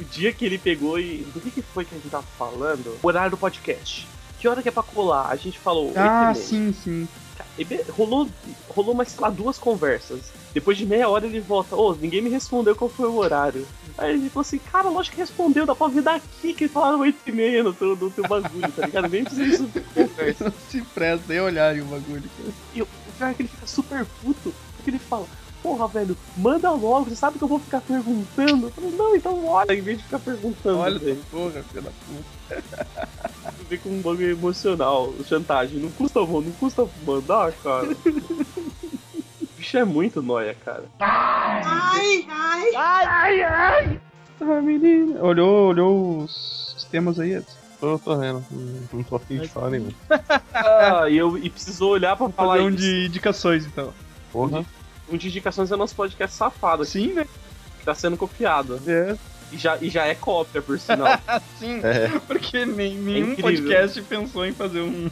o 0.00 0.04
dia 0.04 0.32
que 0.32 0.44
ele 0.44 0.58
pegou 0.58 0.98
e. 0.98 1.26
Do 1.32 1.40
que, 1.40 1.50
que 1.50 1.62
foi 1.62 1.84
que 1.84 1.94
a 1.94 1.98
gente 1.98 2.10
tava 2.10 2.26
falando? 2.38 2.98
O 3.02 3.06
horário 3.06 3.30
do 3.30 3.36
podcast. 3.36 4.06
Que 4.38 4.46
hora 4.48 4.62
que 4.62 4.68
é 4.68 4.72
pra 4.72 4.82
colar? 4.82 5.28
A 5.30 5.36
gente 5.36 5.58
falou. 5.58 5.92
Ah, 5.96 6.32
8h30. 6.32 6.34
sim, 6.34 6.72
sim. 6.84 7.08
Be- 7.64 7.84
rolou, 7.90 8.28
rolou 8.68 8.94
mais, 8.94 9.08
sei 9.10 9.20
lá, 9.20 9.30
duas 9.30 9.56
conversas. 9.58 10.20
Depois 10.52 10.76
de 10.76 10.84
meia 10.86 11.08
hora 11.08 11.26
ele 11.26 11.40
volta, 11.40 11.74
ô, 11.76 11.94
ninguém 11.94 12.20
me 12.22 12.30
respondeu 12.30 12.74
qual 12.76 12.88
foi 12.90 13.08
o 13.08 13.16
horário. 13.16 13.66
Aí 13.98 14.12
ele 14.14 14.28
falou 14.28 14.42
assim, 14.42 14.58
cara, 14.58 14.88
lógico 14.88 15.14
que 15.16 15.20
respondeu, 15.22 15.64
dá 15.66 15.74
pra 15.74 15.88
ver 15.88 16.02
daqui 16.02 16.52
que 16.54 16.68
falaram 16.68 17.00
8 17.00 17.18
e 17.26 17.32
meia 17.32 17.62
no 17.62 17.72
teu, 17.72 17.96
no 17.96 18.10
teu 18.10 18.26
bagulho, 18.28 18.70
tá 18.72 18.84
ligado? 18.86 19.08
Nem 19.08 19.24
precisa 19.24 19.66
conversa. 19.94 20.44
Não 20.50 20.52
se 20.68 20.82
presta 20.82 21.24
nem 21.28 21.40
olhar 21.40 21.74
o 21.76 21.84
bagulho. 21.86 22.22
cara. 22.36 22.52
E 22.74 22.82
o 22.82 22.84
o 22.84 23.18
pior 23.18 23.30
é 23.30 23.34
que 23.34 23.42
ele 23.42 23.48
fica 23.48 23.66
super 23.66 24.04
puto, 24.22 24.52
porque 24.76 24.90
ele 24.90 24.98
fala, 24.98 25.24
porra, 25.66 25.88
velho, 25.88 26.16
manda 26.36 26.70
logo, 26.70 27.10
você 27.10 27.16
sabe 27.16 27.38
que 27.38 27.42
eu 27.44 27.48
vou 27.48 27.58
ficar 27.58 27.80
perguntando? 27.80 28.66
Eu 28.66 28.70
falei, 28.70 28.90
não, 28.92 29.16
então 29.16 29.46
olha, 29.48 29.72
em 29.74 29.80
vez 29.80 29.98
de 29.98 30.04
ficar 30.04 30.20
perguntando, 30.20 30.78
Olha 30.78 30.96
velho. 30.96 31.20
porra, 31.28 31.62
filho 31.64 31.82
da 31.82 31.90
puta. 31.90 32.64
Vem 33.68 33.78
com 33.80 33.88
um 33.88 34.00
bagulho 34.00 34.30
emocional, 34.30 35.12
chantagem, 35.24 35.80
não 35.80 35.90
custa, 35.90 36.20
não 36.20 36.52
custa 36.52 36.86
mandar, 37.04 37.52
cara. 37.64 37.88
O 37.88 39.46
bicho 39.56 39.76
é 39.76 39.84
muito 39.84 40.22
noia, 40.22 40.54
cara. 40.64 40.84
Ai, 41.00 42.24
ai, 42.28 42.74
ai, 42.76 43.42
ai. 43.42 44.00
Ah, 44.40 44.60
menina. 44.62 45.20
Olhou, 45.20 45.70
olhou 45.70 46.18
os, 46.22 46.74
os 46.76 46.84
temas 46.84 47.18
aí, 47.18 47.32
Edson? 47.32 47.56
Tô, 47.80 47.98
tô 47.98 48.16
vendo. 48.16 48.44
Não, 48.92 49.02
tô 49.02 49.16
afim 49.16 49.38
de 49.38 49.48
falar 49.48 49.70
nenhum. 49.70 49.90
Ah, 50.54 51.08
e, 51.08 51.16
eu, 51.16 51.36
e 51.36 51.50
precisou 51.50 51.90
olhar 51.90 52.16
pra 52.16 52.28
falar 52.28 52.56
Fazer 52.56 52.64
um 52.68 52.70
de 52.70 53.06
indicações, 53.06 53.66
então. 53.66 53.92
Porra. 54.32 54.64
Um 55.08 55.16
de 55.16 55.28
indicações 55.28 55.70
é 55.70 55.76
nosso 55.76 55.94
podcast 55.94 56.36
safado, 56.36 56.82
aqui, 56.82 56.92
Sim, 56.92 57.12
né? 57.12 57.26
que 57.78 57.84
tá 57.84 57.94
sendo 57.94 58.16
copiado. 58.16 58.80
É. 58.86 59.16
E 59.52 59.56
já, 59.58 59.78
e 59.80 59.88
já 59.88 60.04
é 60.06 60.14
cópia, 60.14 60.60
por 60.60 60.78
sinal. 60.78 61.20
Sim. 61.58 61.80
É. 61.84 62.08
Porque 62.26 62.66
nem, 62.66 62.94
nenhum 62.96 63.32
incrível. 63.32 63.42
podcast 63.44 64.02
pensou 64.02 64.44
em 64.44 64.52
fazer 64.52 64.80
um. 64.80 65.08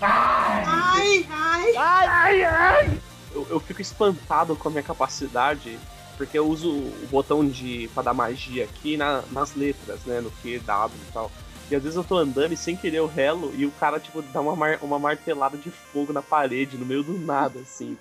Ai, 0.00 1.26
ai, 1.30 1.76
ai, 1.76 2.42
ai. 2.44 3.00
eu, 3.34 3.46
eu 3.50 3.60
fico 3.60 3.80
espantado 3.82 4.54
com 4.56 4.68
a 4.68 4.70
minha 4.70 4.82
capacidade, 4.82 5.78
porque 6.16 6.38
eu 6.38 6.46
uso 6.48 6.70
o 6.70 7.08
botão 7.10 7.46
de 7.46 7.88
pra 7.94 8.02
dar 8.02 8.14
magia 8.14 8.64
aqui 8.64 8.96
na- 8.96 9.22
nas 9.32 9.54
letras, 9.54 10.00
né? 10.04 10.20
No 10.20 10.30
Q, 10.30 10.58
W 10.60 10.98
e 11.08 11.12
tal. 11.12 11.30
E 11.70 11.74
às 11.74 11.82
vezes 11.82 11.96
eu 11.96 12.04
tô 12.04 12.16
andando 12.16 12.52
e 12.52 12.56
sem 12.56 12.76
querer 12.76 12.98
eu 12.98 13.06
relo 13.06 13.52
e 13.54 13.66
o 13.66 13.72
cara, 13.72 13.98
tipo, 13.98 14.22
dá 14.22 14.40
uma, 14.40 14.54
mar- 14.54 14.78
uma 14.82 14.98
martelada 14.98 15.56
de 15.58 15.70
fogo 15.70 16.12
na 16.12 16.22
parede, 16.22 16.78
no 16.78 16.86
meio 16.86 17.02
do 17.02 17.18
nada, 17.18 17.58
assim. 17.60 17.96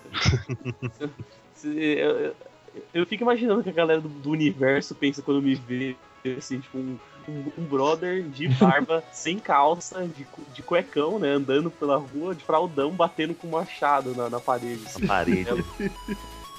tá? 0.99 1.09
Eu, 1.63 2.19
eu- 2.19 2.35
eu 2.93 3.05
fico 3.05 3.23
imaginando 3.23 3.63
que 3.63 3.69
a 3.69 3.73
galera 3.73 4.01
do, 4.01 4.09
do 4.09 4.29
universo 4.29 4.93
pensa 4.93 5.21
quando 5.21 5.41
me 5.41 5.55
vê, 5.55 5.95
assim, 6.37 6.59
tipo, 6.59 6.77
um, 6.77 6.97
um, 7.27 7.51
um 7.57 7.63
brother 7.63 8.21
de 8.23 8.47
barba, 8.49 9.03
sem 9.11 9.39
calça, 9.39 10.05
de, 10.05 10.27
de 10.53 10.61
cuecão, 10.61 11.17
né? 11.17 11.31
Andando 11.31 11.71
pela 11.71 11.95
rua, 11.97 12.35
de 12.35 12.43
fraldão, 12.43 12.91
batendo 12.91 13.33
com 13.33 13.47
um 13.47 13.51
machado 13.51 14.13
na, 14.13 14.29
na 14.29 14.39
parede. 14.39 14.83
assim. 14.85 15.03
A 15.03 15.07
parede. 15.07 15.49
É 15.49 15.53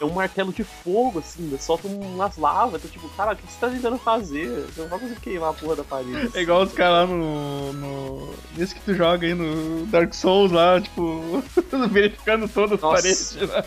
um 0.05 0.11
martelo 0.11 0.53
de 0.53 0.63
fogo, 0.63 1.21
assim, 1.21 1.45
ainda 1.45 1.59
solta 1.59 1.89
umas 1.89 2.37
lavas. 2.37 2.85
Então, 2.85 2.91
tipo, 2.91 3.09
cara, 3.17 3.33
o 3.33 3.37
que 3.37 3.51
você 3.51 3.59
tá 3.59 3.69
tentando 3.71 3.99
fazer? 3.99 4.49
Você 4.67 4.83
não 4.83 4.89
vai 4.89 4.99
conseguir 4.99 5.21
queimar 5.21 5.51
a 5.51 5.55
porra 5.55 5.77
da 5.77 5.85
parede. 5.85 6.31
É 6.35 6.43
igual 6.43 6.63
os 6.63 6.73
caras 6.73 7.09
lá 7.09 7.17
no, 7.17 7.73
no. 7.73 8.35
Nesse 8.57 8.75
que 8.75 8.81
tu 8.83 8.95
joga 8.95 9.27
aí 9.27 9.35
no 9.35 9.87
Dark 9.87 10.13
Souls 10.13 10.53
lá, 10.53 10.81
tipo, 10.81 11.43
verificando 11.91 12.47
todas 12.49 12.73
as 12.73 12.81
Nossa. 12.81 13.03
paredes. 13.03 13.35
né? 13.37 13.65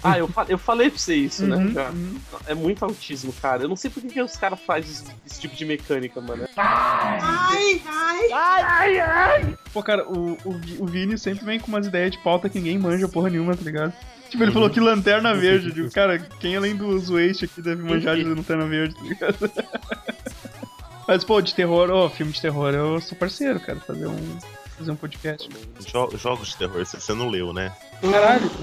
Ah, 0.00 0.16
eu, 0.16 0.28
fa- 0.28 0.46
eu 0.48 0.56
falei 0.58 0.90
pra 0.90 0.98
você 0.98 1.16
isso, 1.16 1.44
né? 1.44 1.56
Uhum, 1.56 1.72
já. 1.72 1.88
uhum. 1.90 2.16
É 2.46 2.54
muito 2.54 2.84
autismo, 2.84 3.32
cara. 3.42 3.64
Eu 3.64 3.68
não 3.68 3.74
sei 3.74 3.90
por 3.90 4.00
que, 4.00 4.08
que 4.08 4.22
os 4.22 4.36
caras 4.36 4.60
fazem 4.64 4.92
esse, 4.92 5.04
esse 5.26 5.40
tipo 5.40 5.56
de 5.56 5.64
mecânica, 5.64 6.20
mano. 6.20 6.46
Ai, 6.56 7.82
ai. 9.00 9.54
Pô, 9.72 9.82
cara, 9.82 10.08
o, 10.08 10.38
o, 10.44 10.60
o 10.80 10.86
Vini 10.86 11.18
sempre 11.18 11.44
vem 11.44 11.58
com 11.58 11.66
umas 11.66 11.88
ideias 11.88 12.12
de 12.12 12.18
pauta 12.18 12.48
que 12.48 12.58
ninguém 12.58 12.78
manja 12.78 13.08
porra 13.08 13.28
nenhuma, 13.28 13.56
tá 13.56 13.64
ligado? 13.64 13.92
Tipo, 14.30 14.42
ele 14.42 14.52
falou 14.52 14.68
que 14.70 14.80
lanterna 14.80 15.34
verde. 15.34 15.68
Eu 15.68 15.74
digo, 15.74 15.90
cara, 15.90 16.18
quem 16.18 16.56
além 16.56 16.76
dos 16.76 17.08
Waste 17.08 17.46
aqui 17.46 17.62
deve 17.62 17.82
manjar 17.82 18.16
de 18.16 18.24
lanterna 18.24 18.66
verde, 18.66 18.94
tá 18.94 19.02
ligado? 19.02 19.50
Mas, 21.08 21.24
pô, 21.24 21.40
de 21.40 21.54
terror, 21.54 21.90
ô, 21.90 22.10
filme 22.10 22.32
de 22.32 22.40
terror, 22.40 22.74
eu 22.74 23.00
sou 23.00 23.16
parceiro, 23.16 23.58
cara, 23.58 23.80
fazer 23.80 24.06
um, 24.06 24.38
fazer 24.76 24.90
um 24.90 24.96
podcast. 24.96 25.48
Jo- 25.86 26.10
jogos 26.18 26.48
de 26.50 26.56
terror, 26.58 26.84
você 26.84 27.14
não 27.14 27.30
leu, 27.30 27.54
né? 27.54 27.72
Caralho! 28.02 28.50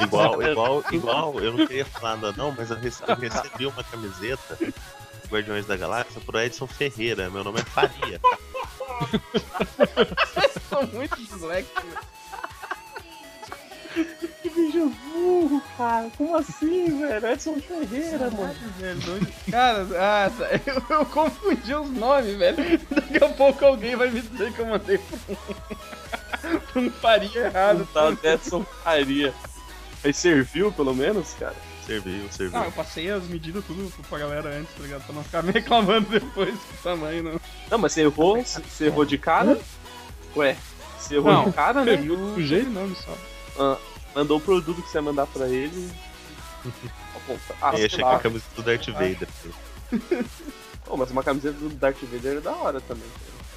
Igual, 0.00 0.40
igual, 0.42 0.84
igual, 0.92 1.40
eu 1.40 1.52
não 1.56 1.66
queria 1.66 1.84
falar 1.84 2.16
nada 2.16 2.32
não, 2.36 2.54
mas 2.56 2.70
eu 2.70 2.76
rece- 2.76 3.02
eu 3.06 3.16
recebi 3.16 3.66
uma 3.66 3.82
camiseta 3.84 4.56
do 4.56 5.28
Guardiões 5.28 5.66
da 5.66 5.76
Galáxia 5.76 6.20
pro 6.24 6.38
Edson 6.40 6.66
Ferreira. 6.68 7.28
Meu 7.30 7.42
nome 7.42 7.58
é 7.60 7.64
Faria. 7.64 8.20
sou 10.70 10.86
muito 10.88 11.16
disléxico. 11.16 11.82
Burro, 15.22 15.62
cara. 15.76 16.10
Como 16.16 16.36
assim, 16.36 16.98
velho? 16.98 17.26
Edson 17.26 17.56
Ferreira, 17.60 18.30
mano. 18.30 18.54
Velho, 18.78 19.28
Cara, 19.50 19.86
ah, 19.96 20.30
tá. 20.36 20.48
eu, 20.66 20.98
eu 20.98 21.06
confundi 21.06 21.74
os 21.74 21.90
nomes, 21.90 22.36
velho. 22.36 22.80
Daqui 22.90 23.24
a 23.24 23.28
pouco 23.28 23.64
alguém 23.64 23.94
vai 23.96 24.10
me 24.10 24.20
dizer 24.20 24.52
que 24.52 24.58
eu 24.58 24.66
mandei 24.66 24.98
pra 24.98 25.16
um, 26.50 26.58
pra 26.58 26.80
um 26.80 26.90
faria 26.90 27.46
errado. 27.46 27.88
Tá, 27.92 28.12
Edson 28.24 28.64
Faria. 28.82 29.32
Aí 30.04 30.12
serviu, 30.12 30.72
pelo 30.72 30.94
menos, 30.94 31.32
cara? 31.34 31.54
Serviu, 31.86 32.30
serviu. 32.30 32.58
Não, 32.58 32.64
eu 32.64 32.72
passei 32.72 33.10
as 33.10 33.24
medidas 33.24 33.64
tudo 33.64 33.92
pra 34.08 34.18
galera 34.18 34.50
antes, 34.50 34.74
tá 34.74 34.82
ligado? 34.82 35.04
Pra 35.04 35.14
não 35.14 35.24
ficar 35.24 35.42
me 35.42 35.50
reclamando 35.52 36.08
depois 36.08 36.54
do 36.54 36.82
tamanho, 36.82 37.22
não. 37.22 37.40
Não, 37.70 37.78
mas 37.78 37.92
você 37.92 38.02
errou? 38.02 38.42
Você 38.44 38.86
errou 38.86 39.04
de 39.04 39.18
cara? 39.18 39.58
Ué, 40.36 40.56
você 40.98 41.16
errou 41.16 41.32
Não, 41.32 41.44
de 41.44 41.52
cara, 41.52 41.84
né? 41.84 42.02
Eu 42.04 42.34
sujei 42.34 42.62
o 42.62 42.70
nome 42.70 42.96
só. 42.96 43.16
Ah, 43.58 43.78
mandou 44.14 44.38
o 44.38 44.40
produto 44.40 44.82
que 44.82 44.88
você 44.88 44.98
ia 44.98 45.02
mandar 45.02 45.26
pra 45.26 45.48
ele. 45.48 45.90
Ah, 47.60 47.78
Eu 47.78 47.88
chegar 47.88 48.06
lá. 48.06 48.16
a 48.16 48.18
camisa 48.18 48.44
do 48.56 48.62
Darth 48.62 48.86
Vader. 48.88 49.28
Pô, 50.84 50.96
mas 50.96 51.10
uma 51.12 51.22
camiseta 51.22 51.56
do 51.56 51.68
Darth 51.70 52.00
Vader 52.02 52.38
é 52.38 52.40
da 52.40 52.50
hora 52.52 52.80
também. 52.80 53.04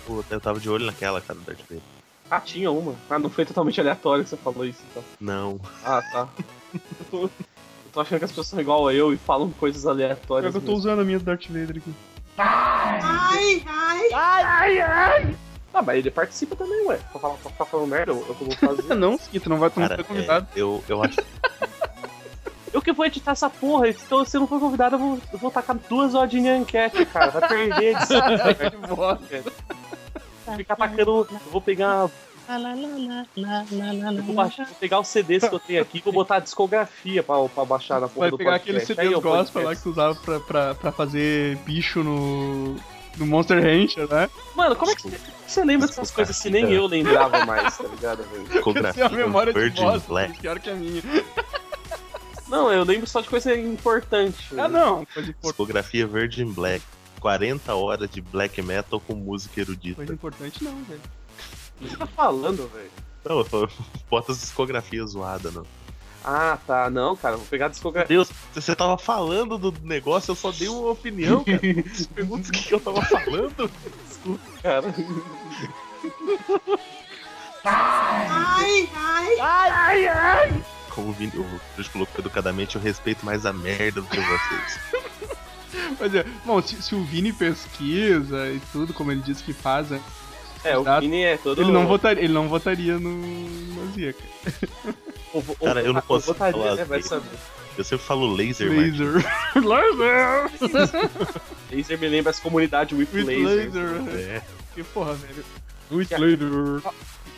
Pô, 0.05 0.23
eu 0.29 0.39
tava 0.39 0.59
de 0.59 0.69
olho 0.69 0.85
naquela, 0.85 1.19
cara, 1.19 1.39
do 1.39 1.45
Darth 1.45 1.61
Vader. 1.61 1.81
Ah, 2.29 2.39
tinha 2.39 2.69
uma. 2.71 2.93
Ah, 3.09 3.17
não 3.17 3.29
foi 3.29 3.43
totalmente 3.45 3.79
aleatório 3.81 4.23
que 4.23 4.29
você 4.29 4.37
falou 4.37 4.65
isso, 4.65 4.81
então. 4.91 5.03
Não. 5.19 5.59
Ah, 5.83 6.01
tá. 6.11 6.27
eu, 6.73 6.79
tô, 7.09 7.23
eu 7.23 7.29
tô 7.91 8.01
achando 8.01 8.19
que 8.19 8.25
as 8.25 8.31
pessoas 8.31 8.47
são 8.47 8.59
igual 8.59 8.87
a 8.87 8.93
eu 8.93 9.11
e 9.13 9.17
falam 9.17 9.49
coisas 9.51 9.85
aleatórias. 9.87 10.51
que 10.51 10.57
eu 10.57 10.61
tô 10.61 10.67
mesmo. 10.67 10.79
usando 10.79 11.01
a 11.01 11.03
minha 11.03 11.17
do 11.17 11.25
Darth 11.25 11.47
Vader 11.47 11.77
aqui. 11.77 11.93
Ai, 12.37 13.63
ai. 14.13 15.37
Ah, 15.77 15.81
mas 15.81 15.97
ele 15.97 16.09
participa 16.09 16.55
também, 16.55 16.85
ué. 16.87 16.97
Pra 17.11 17.19
falar, 17.19 17.33
pra 17.35 17.51
ficar 17.51 17.65
falando 17.65 17.87
merda, 17.89 18.11
eu, 18.13 18.25
eu 18.27 18.33
vou 18.33 18.51
fazer. 18.55 18.83
não, 18.95 19.15
Ski, 19.15 19.39
tu 19.41 19.49
não 19.49 19.57
vai 19.57 19.69
Cara, 19.69 19.95
foi 19.95 20.03
convidado. 20.05 20.47
é, 20.55 20.59
eu, 20.61 20.81
eu 20.87 21.03
acho 21.03 21.17
eu 22.73 22.81
que 22.81 22.91
vou 22.91 23.05
editar 23.05 23.31
essa 23.31 23.49
porra, 23.49 23.87
então 23.89 24.23
se 24.25 24.35
eu 24.35 24.41
não 24.41 24.47
for 24.47 24.59
convidado, 24.59 24.95
eu 24.95 24.99
vou, 24.99 25.19
eu 25.33 25.39
vou 25.39 25.49
tacar 25.51 25.75
duas 25.89 26.13
horas 26.13 26.29
de 26.29 26.39
enquete, 26.39 27.05
cara. 27.05 27.31
Vai 27.31 27.47
perder. 27.47 27.95
Vou 30.45 30.55
ficar 30.57 30.75
tacando. 30.75 31.27
Eu 31.31 31.51
vou 31.51 31.61
pegar. 31.61 32.09
Eu 32.47 34.23
vou, 34.23 34.35
baixar- 34.35 34.65
vou 34.67 34.75
pegar 34.75 34.99
os 34.99 35.07
CDs 35.07 35.47
que 35.49 35.55
eu 35.55 35.59
tenho 35.59 35.81
aqui 35.81 35.97
e 35.97 36.01
vou 36.01 36.13
botar 36.13 36.35
a 36.35 36.39
discografia 36.39 37.23
pra, 37.23 37.35
pra 37.49 37.65
baixar 37.65 37.99
na 37.99 38.07
porra 38.07 38.25
Vai 38.25 38.31
do 38.31 38.37
pegar 38.37 38.51
podcast. 38.59 38.91
aquele 38.91 39.01
Aí 39.01 39.07
CD 39.07 39.15
eu 39.15 39.21
gospel 39.21 39.63
lá 39.63 39.75
que 39.75 39.81
tu 39.81 39.89
usava 39.89 40.13
pra, 40.15 40.39
pra, 40.39 40.75
pra 40.75 40.91
fazer 40.91 41.57
bicho 41.65 42.03
no. 42.03 42.75
No 43.17 43.25
Monster 43.25 43.61
Rancher, 43.61 44.07
né? 44.09 44.29
Mano, 44.55 44.75
como 44.75 44.91
é 44.91 44.95
que 44.95 45.01
você, 45.03 45.17
você 45.47 45.63
lembra 45.63 45.87
dessas 45.87 46.11
coisas 46.11 46.37
que 46.41 46.49
nem 46.49 46.71
eu 46.71 46.85
lembrava 46.85 47.45
mais, 47.45 47.77
tá 47.77 47.83
ligado, 47.87 48.23
velho? 48.23 48.43
É 48.47 48.49
a 48.49 48.53
discografia 48.53 49.09
memória 49.09 49.53
de 49.53 49.69
bosta, 49.81 50.07
Black. 50.07 50.39
pior 50.39 50.59
que 50.59 50.69
a 50.69 50.75
minha. 50.75 51.01
Não, 52.47 52.71
eu 52.71 52.83
lembro 52.83 53.07
só 53.07 53.21
de 53.21 53.27
coisa 53.29 53.55
importante. 53.57 54.47
Ah, 54.57 54.67
não, 54.67 55.05
coisa 55.05 55.29
importante. 55.29 55.37
Discografia 55.41 56.05
Virgin 56.07 56.51
Black. 56.51 56.83
40 57.19 57.73
horas 57.73 58.07
de 58.09 58.21
black 58.21 58.61
metal 58.61 58.99
com 58.99 59.15
música 59.15 59.59
erudita. 59.59 59.95
Coisa 59.95 60.13
importante 60.13 60.63
não, 60.63 60.75
velho. 60.83 61.01
O 61.81 61.83
que 61.83 61.89
você 61.89 61.97
tá 61.97 62.05
falando, 62.05 62.69
velho? 62.71 62.91
Não, 63.27 63.39
eu 63.39 63.45
tô- 63.45 63.67
bota 64.11 64.31
as 64.31 64.39
discografias 64.41 65.11
zoadas, 65.11 65.51
não. 65.55 65.65
Ah, 66.27 66.57
tá. 66.65 66.89
Não, 66.89 67.15
cara, 67.15 67.37
vou 67.37 67.45
pegar 67.45 67.67
a 67.67 67.69
discografia. 67.69 68.07
Deus, 68.07 68.31
você 68.51 68.75
tava 68.75 68.97
falando 68.97 69.59
do 69.59 69.71
negócio, 69.83 70.31
eu 70.31 70.35
só 70.35 70.51
dei 70.51 70.67
uma 70.67 70.89
opinião, 70.89 71.43
cara. 71.43 71.59
Pergunta 72.15 72.49
o 72.49 72.51
que, 72.51 72.63
que 72.63 72.73
eu 72.73 72.79
tava 72.79 72.99
falando. 73.03 73.69
Cara. 74.63 74.87
Ai, 79.39 80.07
ai. 80.07 80.63
Como 80.89 81.09
o 81.09 81.13
Vini, 81.13 81.31
o 81.35 81.45
Cruz 81.75 81.87
colocou 81.89 82.19
educadamente, 82.19 82.75
eu 82.75 82.81
respeito 82.81 83.23
mais 83.23 83.45
a 83.45 83.53
merda 83.53 84.01
do 84.01 84.07
que 84.07 84.19
vocês. 84.19 84.79
Mas 85.99 86.15
é, 86.15 86.25
bom, 86.43 86.59
se, 86.61 86.81
se 86.81 86.95
o 86.95 87.03
Vini 87.03 87.33
pesquisa 87.33 88.47
e 88.49 88.59
tudo, 88.71 88.93
como 88.93 89.11
ele 89.11 89.21
disse 89.21 89.43
que 89.43 89.53
faz, 89.53 89.89
né, 89.89 90.01
É, 90.63 90.75
o. 90.75 90.83
Vini 90.99 91.23
é 91.23 91.37
todo. 91.37 91.61
ele, 91.61 91.71
não 91.71 91.85
votaria, 91.85 92.23
ele 92.23 92.33
não 92.33 92.47
votaria 92.47 92.97
no, 92.97 93.11
no 93.11 93.91
Zia, 93.93 94.13
cara. 94.13 94.95
Cara, 95.63 95.81
eu 95.81 95.93
não 95.93 96.01
posso 96.01 96.27
votaria, 96.27 96.61
falar 96.61 96.75
né? 96.75 96.85
Vai 96.85 97.01
saber. 97.01 97.29
Eu 97.77 97.83
sempre 97.83 98.05
falo 98.05 98.33
laser. 98.33 98.69
Laser! 98.71 99.15
laser! 99.55 100.49
Laser 101.71 101.99
me 101.99 102.07
lembra 102.07 102.29
as 102.29 102.39
comunidades 102.39 102.97
with, 102.97 103.09
With 103.13 103.23
laser. 103.23 104.01
laser. 104.01 104.17
É. 104.17 104.41
Que 104.73 104.83
porra, 104.83 105.13
velho. 105.13 105.43
With 105.91 106.07
laser. 106.17 106.81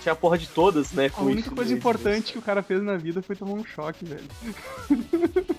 Tinha 0.01 0.13
a 0.13 0.15
porra 0.15 0.37
de 0.37 0.47
todas, 0.47 0.91
né? 0.91 1.09
A 1.17 1.21
única 1.21 1.49
coisa 1.49 1.71
laser. 1.71 1.77
importante 1.77 2.33
que 2.33 2.39
o 2.39 2.41
cara 2.41 2.61
fez 2.61 2.83
na 2.83 2.97
vida 2.97 3.21
foi 3.21 3.35
tomar 3.35 3.53
um 3.53 3.65
choque, 3.65 4.05
velho. 4.05 4.23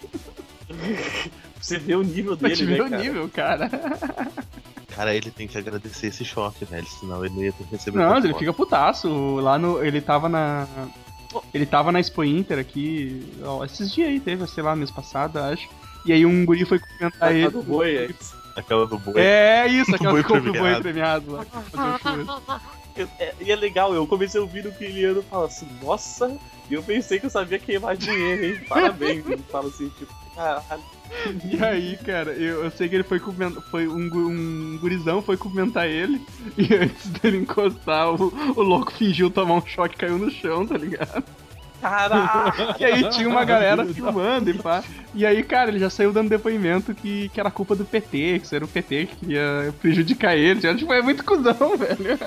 Você 1.61 1.79
vê 1.79 1.95
o 1.97 2.03
nível 2.03 2.37
dele, 2.37 2.55
te 2.57 2.65
né, 2.65 2.75
ver 2.75 2.83
o 2.83 2.91
cara? 2.91 3.03
nível, 3.03 3.29
cara. 3.29 3.71
Cara, 4.95 5.15
ele 5.15 5.31
tem 5.31 5.47
que 5.49 5.59
agradecer 5.59 6.09
esse 6.09 6.25
choque, 6.25 6.65
velho. 6.65 6.87
Senão 6.87 7.25
ele 7.25 7.35
não 7.35 7.43
ia 7.43 7.53
ter 7.53 7.65
recebido. 7.65 8.01
Não, 8.01 8.17
ele 8.17 8.29
foto. 8.29 8.39
fica 8.39 8.53
putaço. 8.53 9.37
Lá 9.37 9.59
no. 9.59 9.85
Ele 9.85 10.01
tava 10.01 10.29
na. 10.29 10.67
Ele 11.53 11.67
tava 11.67 11.93
na 11.93 12.01
Expo 12.01 12.25
Inter 12.25 12.59
aqui. 12.59 13.23
ó, 13.45 13.65
esses 13.65 13.93
dias 13.93 14.09
aí 14.09 14.21
teve, 14.21 14.47
sei 14.47 14.63
lá, 14.63 14.75
mês 14.75 14.91
passado, 14.91 15.39
acho. 15.39 15.69
E 16.05 16.13
aí 16.13 16.25
um 16.25 16.45
guri 16.45 16.65
foi 16.65 16.79
cumprimentar 16.79 17.29
Ah, 17.29 17.33
ele. 17.33 17.51
do 17.51 17.63
boi, 17.63 17.97
é. 17.97 18.09
Aquela 18.57 18.87
do 18.87 18.99
boi. 18.99 19.15
É 19.21 19.67
isso, 19.69 19.93
aquela 19.95 20.13
Boi 20.13 20.23
que 20.23 20.29
compra 20.29 20.51
o 20.51 20.55
boi 20.55 20.81
premiado. 20.81 21.33
lá. 21.33 21.47
é- 23.19 23.35
E 23.41 23.53
é 23.53 23.57
legal, 23.57 23.95
eu 23.95 24.07
comecei 24.07 24.41
a 24.41 24.43
ouvir 24.43 24.67
o 24.67 24.73
Kiliano 24.73 25.23
falar 25.23 25.47
assim, 25.47 25.69
nossa, 25.83 26.37
e 26.69 26.75
eu 26.75 26.83
pensei 26.83 27.19
que 27.21 27.27
eu 27.27 27.31
sabia 27.31 27.59
queimar 27.59 27.97
dinheiro, 27.97 28.45
hein? 28.45 28.61
Parabéns. 28.69 29.25
Ele 29.29 29.43
fala 29.51 29.69
assim, 29.69 29.89
tipo. 29.91 30.13
E 31.53 31.65
aí, 31.65 31.97
cara, 31.97 32.33
eu, 32.33 32.65
eu 32.65 32.71
sei 32.71 32.89
que 32.89 32.95
ele 32.95 33.03
foi 33.03 33.19
comentar. 33.19 33.63
Foi 33.65 33.89
um, 33.89 34.09
um 34.15 34.79
gurizão 34.79 35.23
foi 35.23 35.37
cumprimentar 35.37 35.87
ele. 35.87 36.21
E 36.57 36.75
antes 36.75 37.09
dele 37.09 37.39
encostar, 37.39 38.11
o, 38.11 38.33
o 38.57 38.63
louco 38.63 38.93
fingiu 38.93 39.31
tomar 39.31 39.55
um 39.55 39.67
choque 39.67 39.95
e 39.95 39.99
caiu 39.99 40.19
no 40.19 40.31
chão, 40.31 40.67
tá 40.67 40.77
ligado? 40.77 41.25
Caralho! 41.81 42.53
E 42.79 42.85
aí 42.85 43.09
tinha 43.11 43.29
uma 43.29 43.45
galera 43.45 43.85
filmando 43.87 44.51
e 44.51 44.55
pá. 44.55 44.83
E 45.15 45.25
aí, 45.25 45.43
cara, 45.43 45.71
ele 45.71 45.79
já 45.79 45.91
saiu 45.91 46.13
dando 46.13 46.29
depoimento 46.29 46.95
que, 46.95 47.29
que 47.31 47.41
era 47.41 47.51
culpa 47.51 47.75
do 47.75 47.85
PT, 47.85 48.39
que 48.41 48.47
isso 48.47 48.55
era 48.55 48.65
o 48.65 48.69
PT 48.69 49.07
que 49.07 49.17
queria 49.17 49.75
prejudicar 49.81 50.37
ele. 50.37 50.61
Tipo, 50.75 50.93
é 50.93 51.03
muito 51.03 51.25
cuzão, 51.25 51.77
velho. 51.79 52.19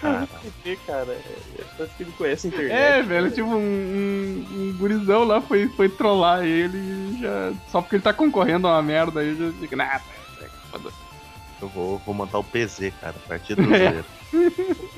Cara, 0.00 0.26
PT, 0.26 0.78
cara, 0.86 1.12
é, 1.12 1.64
parece 1.76 1.96
que 1.96 2.02
ele 2.02 2.12
conhece 2.12 2.46
a 2.46 2.48
internet. 2.48 2.72
É, 2.72 3.02
velho, 3.02 3.26
né? 3.26 3.30
tipo, 3.32 3.48
um, 3.48 3.56
um, 3.58 4.46
um 4.54 4.76
gurizão 4.78 5.24
lá 5.24 5.42
foi, 5.42 5.68
foi 5.68 5.88
trollar 5.90 6.42
ele 6.44 6.78
e 6.78 7.20
já. 7.20 7.52
Só 7.70 7.82
porque 7.82 7.96
ele 7.96 8.02
tá 8.02 8.14
concorrendo 8.14 8.66
a 8.66 8.72
uma 8.72 8.82
merda 8.82 9.20
aí, 9.20 9.36
já 9.36 9.52
fica, 9.52 9.76
nada, 9.76 10.02
foda 10.70 10.90
Eu 11.60 11.68
vou, 11.68 11.98
vou 11.98 12.14
montar 12.14 12.38
o 12.38 12.44
PZ, 12.44 12.92
cara, 13.00 13.14
Partido 13.28 13.62
Brasileiro. 13.62 14.06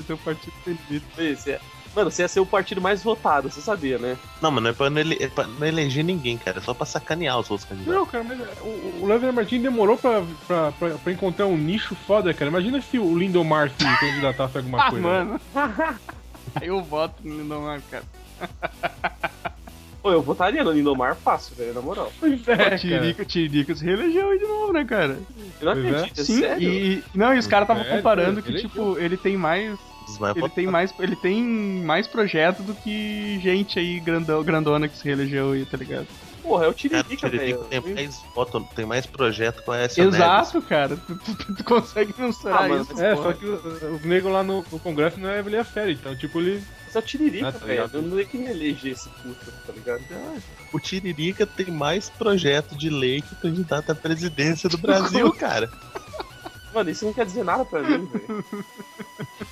Esse 0.00 0.12
é 0.12 0.14
o 0.14 0.18
partido 0.18 0.54
perdido. 0.64 1.04
Esse 1.18 1.52
é- 1.52 1.60
Mano, 1.94 2.10
você 2.10 2.22
ia 2.22 2.28
ser 2.28 2.40
o 2.40 2.46
partido 2.46 2.80
mais 2.80 3.02
votado, 3.02 3.50
você 3.50 3.60
sabia, 3.60 3.98
né? 3.98 4.16
Não, 4.40 4.50
mas 4.50 4.62
não 4.62 4.70
é 4.70 4.72
pra 4.72 4.88
não, 4.88 4.98
ele, 4.98 5.16
é 5.20 5.28
pra 5.28 5.46
não 5.46 5.66
eleger 5.66 6.02
ninguém, 6.02 6.38
cara. 6.38 6.58
É 6.58 6.60
só 6.62 6.72
pra 6.72 6.86
sacanear 6.86 7.38
os 7.38 7.50
outros 7.50 7.68
candidatos. 7.68 7.94
Não, 7.94 8.06
cara, 8.06 8.24
mas 8.24 8.40
é, 8.40 8.44
o, 8.62 9.00
o 9.02 9.06
Lázaro 9.06 9.32
Martins 9.32 9.62
demorou 9.62 9.98
pra, 9.98 10.22
pra, 10.46 10.72
pra, 10.72 10.90
pra 10.90 11.12
encontrar 11.12 11.46
um 11.46 11.56
nicho 11.56 11.94
foda, 12.06 12.32
cara. 12.32 12.50
Imagina 12.50 12.80
se 12.80 12.98
o 12.98 13.14
Lindomar 13.16 13.70
se 13.70 13.84
candidatasse 14.00 14.56
a 14.56 14.60
alguma 14.60 14.82
Ah, 14.86 14.90
coisa. 14.90 15.06
né? 15.06 15.38
mano. 15.54 15.98
eu 16.62 16.82
voto 16.82 17.14
no 17.22 17.36
Lindomar, 17.42 17.80
cara. 17.90 18.04
Pô, 20.02 20.10
eu 20.10 20.20
votaria 20.22 20.64
no 20.64 20.72
Lindomar 20.72 21.14
fácil, 21.14 21.54
velho, 21.54 21.74
na 21.74 21.80
moral. 21.80 22.10
Pois 22.18 22.40
é. 22.48 22.76
Tiririca, 22.76 23.24
Tiririca 23.24 23.74
se 23.76 23.84
reelegeu 23.84 24.30
aí 24.30 24.38
de 24.38 24.46
novo, 24.46 24.72
né, 24.72 24.84
cara? 24.84 25.16
Eu 25.60 25.66
não 25.66 25.72
é. 25.72 25.90
acredito, 25.90 26.20
é 26.20 26.24
Sim, 26.24 26.40
sério? 26.40 26.68
e. 26.68 27.04
Não, 27.14 27.32
e 27.34 27.38
os 27.38 27.46
caras 27.46 27.64
estavam 27.66 27.84
Sério? 27.84 27.98
comparando 27.98 28.42
que, 28.42 28.52
tipo, 28.54 28.98
ele 28.98 29.16
tem 29.16 29.36
mais. 29.36 29.78
Os 30.08 30.18
mais 30.18 30.36
Ele 30.36 30.48
tem 30.48 30.66
mais, 30.66 30.94
ele 30.98 31.16
tem 31.16 31.42
mais 31.42 32.06
projeto 32.06 32.62
do 32.62 32.74
que 32.74 33.38
gente 33.40 33.78
aí 33.78 34.00
grandão, 34.00 34.42
grandona 34.42 34.88
que 34.88 34.96
se 34.96 35.04
reelegeu 35.04 35.52
aí, 35.52 35.64
tá 35.64 35.76
ligado? 35.76 36.06
Porra, 36.42 36.64
é 36.64 36.66
o 36.66 36.70
o 36.70 36.74
Tiririca, 36.74 37.28
velho. 37.28 37.58
tem 37.64 37.80
mais 37.94 38.20
voto, 38.34 38.66
tem 38.74 38.84
mais 38.84 39.06
projeto 39.06 39.62
com 39.62 39.70
a 39.70 39.78
S. 39.78 40.00
Exato, 40.00 40.60
cara. 40.62 40.96
Tu, 40.96 41.14
tu- 41.16 41.54
tu 41.54 41.64
consegue 41.64 42.12
mensurar 42.18 42.64
Ah, 42.64 42.68
mano, 42.68 42.82
isso. 42.82 43.00
É, 43.00 43.14
porra. 43.14 43.32
só 43.32 43.38
que 43.38 43.46
o- 43.46 43.94
os 43.96 44.04
negros 44.04 44.32
lá 44.32 44.42
no, 44.42 44.64
no 44.70 44.78
Congresso 44.80 45.20
não 45.20 45.28
é 45.30 45.38
ele 45.38 45.56
a 45.56 45.64
série, 45.64 45.92
então, 45.92 46.16
tipo, 46.16 46.40
ele. 46.40 46.60
Mas 46.84 46.96
é 46.96 46.98
o 46.98 47.02
Tiririca, 47.02 47.48
Ah, 47.48 47.52
tá 47.52 47.64
velho. 47.64 47.90
Eu 47.92 48.02
não 48.02 48.16
sei 48.16 48.24
quem 48.26 48.46
eleger 48.46 48.92
esse 48.92 49.08
puto, 49.08 49.52
tá 49.66 49.72
ligado? 49.72 50.02
O 50.72 50.80
Tiririca 50.80 51.46
tem 51.46 51.70
mais 51.70 52.10
projeto 52.10 52.76
de 52.76 52.90
lei 52.90 53.22
que 53.22 53.36
candidato 53.36 53.92
à 53.92 53.94
presidência 53.94 54.68
do 54.68 54.78
Brasil, 54.78 55.30
cara. 55.38 55.70
Mano, 56.74 56.90
isso 56.90 57.04
não 57.04 57.12
quer 57.12 57.24
dizer 57.26 57.44
nada 57.44 57.64
pra 57.64 57.82
mim, 57.82 58.04
velho. 58.06 58.44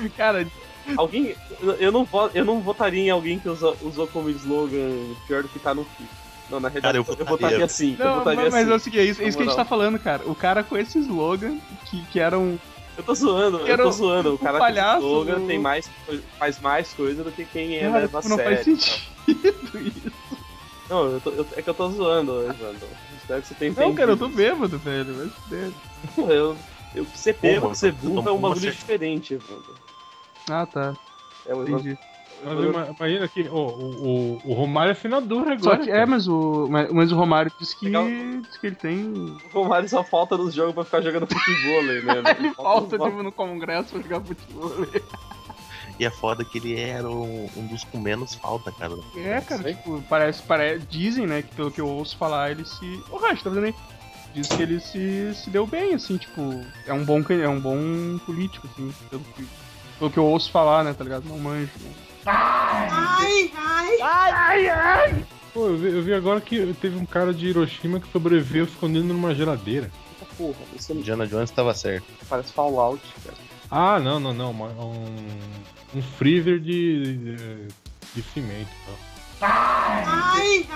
Cara, 0.16 0.46
Alguém. 0.96 1.34
eu- 1.60 1.72
Eu 1.74 1.92
não, 1.92 2.04
vo- 2.04 2.30
eu 2.34 2.44
não 2.44 2.60
votaria 2.60 3.00
em 3.02 3.10
alguém 3.10 3.38
que 3.38 3.48
usa- 3.48 3.76
usou 3.82 4.06
como 4.08 4.28
slogan 4.30 4.90
pior 5.26 5.42
do 5.42 5.48
que 5.48 5.58
tá 5.58 5.74
no 5.74 5.84
FIC. 5.84 6.08
Não, 6.50 6.60
na 6.60 6.68
realidade, 6.68 6.98
eu 6.98 7.00
eu, 7.00 7.04
votaria. 7.04 7.30
votaria 7.30 7.64
assim. 7.64 7.96
eu 7.98 8.04
não, 8.04 8.14
votaria 8.18 8.42
mas, 8.42 8.52
mas 8.52 8.62
assim. 8.64 8.72
é 8.72 8.74
o 8.76 8.78
seguinte, 8.80 9.00
é 9.00 9.04
isso, 9.04 9.22
é 9.22 9.28
isso 9.28 9.36
que 9.38 9.42
a 9.44 9.46
gente 9.46 9.56
tá 9.56 9.64
falando, 9.64 9.98
cara. 9.98 10.22
O 10.28 10.34
cara 10.34 10.62
com 10.62 10.76
esse 10.76 10.98
slogan, 10.98 11.56
que, 11.86 12.04
que 12.06 12.18
era 12.20 12.38
um. 12.38 12.58
Eu 12.98 13.02
tô 13.04 13.14
zoando, 13.14 13.66
eu 13.66 13.76
tô 13.78 13.88
um- 13.88 13.92
zoando. 13.92 14.34
O 14.34 14.38
cara 14.38 14.58
com 14.58 14.64
palhaço 14.64 14.98
esse 14.98 15.06
slogan 15.06 15.40
do- 15.40 15.46
tem 15.46 15.58
mais, 15.58 15.88
faz 16.38 16.60
mais 16.60 16.92
coisa 16.92 17.24
do 17.24 17.32
que 17.32 17.44
quem 17.46 17.76
é 17.78 17.82
Cara, 17.88 17.98
leva 18.00 18.18
a 18.18 18.20
tipo, 18.22 18.28
não 18.28 18.36
sério. 18.36 18.54
faz 18.56 18.64
sentido 18.64 19.78
isso. 19.80 20.12
Não, 20.90 21.12
eu 21.12 21.20
tô- 21.20 21.30
eu- 21.30 21.46
é 21.56 21.62
que 21.62 21.70
eu 21.70 21.74
tô 21.74 21.88
zoando, 21.90 22.42
Evandro. 22.42 22.88
Espero 23.16 23.40
que 23.40 23.48
você 23.48 23.54
tenha 23.54 23.72
Não, 23.72 23.94
cara, 23.94 24.10
eu 24.10 24.16
tô 24.16 24.26
entendido. 24.26 24.54
bêbado, 24.56 24.78
velho. 24.78 25.14
Vai 25.14 25.30
se 26.14 26.62
ser 27.14 27.36
bêbado, 27.40 27.62
mano, 27.62 27.74
ser 27.74 27.94
não, 28.02 28.14
burro 28.16 28.28
é 28.28 28.32
um 28.32 28.38
bagulho 28.40 28.60
você- 28.60 28.70
diferente, 28.70 29.34
Evandro. 29.34 29.74
Ah, 30.50 30.66
tá. 30.66 30.96
É, 31.46 31.54
o 31.54 31.62
Evandro 31.62 31.78
Entendi. 31.90 31.98
Mas 32.44 32.58
ima- 32.58 32.94
imagina 32.98 33.28
que 33.28 33.48
ó, 33.48 33.54
o, 33.68 34.04
o, 34.34 34.42
o 34.46 34.54
Romário 34.54 34.90
é 34.90 34.94
senador 34.94 35.42
agora. 35.46 35.60
Só 35.60 35.76
que, 35.76 35.90
é, 35.92 36.04
mas 36.04 36.26
o, 36.26 36.66
mas, 36.68 36.90
mas 36.90 37.12
o 37.12 37.16
Romário 37.16 37.52
disse 37.56 37.76
que, 37.78 37.84
Legal. 37.86 38.04
que 38.04 38.66
ele 38.66 38.74
tem. 38.74 39.12
O 39.54 39.62
Romário 39.62 39.88
só 39.88 40.02
falta 40.02 40.36
nos 40.36 40.52
jogos 40.52 40.74
pra 40.74 40.84
ficar 40.84 41.00
jogando 41.02 41.28
futebol, 41.28 41.82
né? 41.84 42.02
Ele 42.36 42.52
falta, 42.54 42.98
tipo, 42.98 43.22
no 43.22 43.30
congresso 43.30 43.90
pra 43.92 44.02
jogar 44.02 44.20
futebol. 44.22 44.72
E 46.00 46.04
é 46.04 46.10
foda 46.10 46.44
que 46.44 46.58
ele 46.58 46.80
era 46.80 47.08
um, 47.08 47.48
um 47.56 47.66
dos 47.66 47.84
com 47.84 48.00
menos 48.00 48.34
falta, 48.34 48.72
cara. 48.72 48.94
É, 49.14 49.40
cara, 49.40 49.62
tipo, 49.72 50.02
parece, 50.08 50.42
parece. 50.42 50.84
Dizem, 50.86 51.26
né, 51.28 51.42
que 51.42 51.54
pelo 51.54 51.70
que 51.70 51.80
eu 51.80 51.86
ouço 51.86 52.16
falar, 52.16 52.50
ele 52.50 52.64
se. 52.64 53.04
Ô, 53.08 53.18
Racho, 53.18 53.44
tá 53.44 53.50
vendo 53.50 53.66
aí? 53.66 53.74
Diz 54.34 54.48
que 54.48 54.62
ele 54.62 54.80
se, 54.80 55.34
se 55.34 55.50
deu 55.50 55.66
bem, 55.66 55.94
assim, 55.94 56.16
tipo, 56.16 56.64
é 56.86 56.92
um 56.92 57.04
bom, 57.04 57.22
é 57.28 57.48
um 57.48 57.60
bom 57.60 58.18
político, 58.24 58.66
assim, 58.72 58.92
pelo 59.10 59.22
que, 59.22 59.46
pelo 59.98 60.10
que 60.10 60.18
eu 60.18 60.24
ouço 60.24 60.50
falar, 60.50 60.82
né, 60.84 60.94
tá 60.94 61.04
ligado? 61.04 61.24
Não 61.28 61.38
manjo, 61.38 61.70
né? 61.80 61.90
Ai, 64.02 64.68
ai. 64.68 65.26
Pô, 65.52 65.66
eu 65.66 65.76
vi, 65.76 65.88
eu 65.88 66.02
vi 66.02 66.14
agora 66.14 66.40
que 66.40 66.74
teve 66.80 66.96
um 66.96 67.04
cara 67.04 67.34
de 67.34 67.46
Hiroshima 67.48 68.00
que 68.00 68.10
sobreviveu 68.10 68.64
escondendo 68.64 69.12
numa 69.12 69.34
geladeira. 69.34 69.90
Porra, 70.38 70.54
isso 70.74 70.94
não 70.94 71.00
Indiana 71.00 71.26
Jones 71.26 71.50
tava 71.50 71.74
certo. 71.74 72.06
parece 72.28 72.52
Fallout, 72.52 73.02
cara. 73.22 73.36
Ah, 73.70 74.00
não, 74.00 74.18
não, 74.18 74.32
não. 74.32 74.50
Um, 74.52 75.98
um 75.98 76.02
freezer 76.02 76.58
de, 76.58 77.16
de, 77.16 77.68
de 78.14 78.22
cimento. 78.32 78.70
Tá? 78.86 78.96
Ai, 79.42 80.66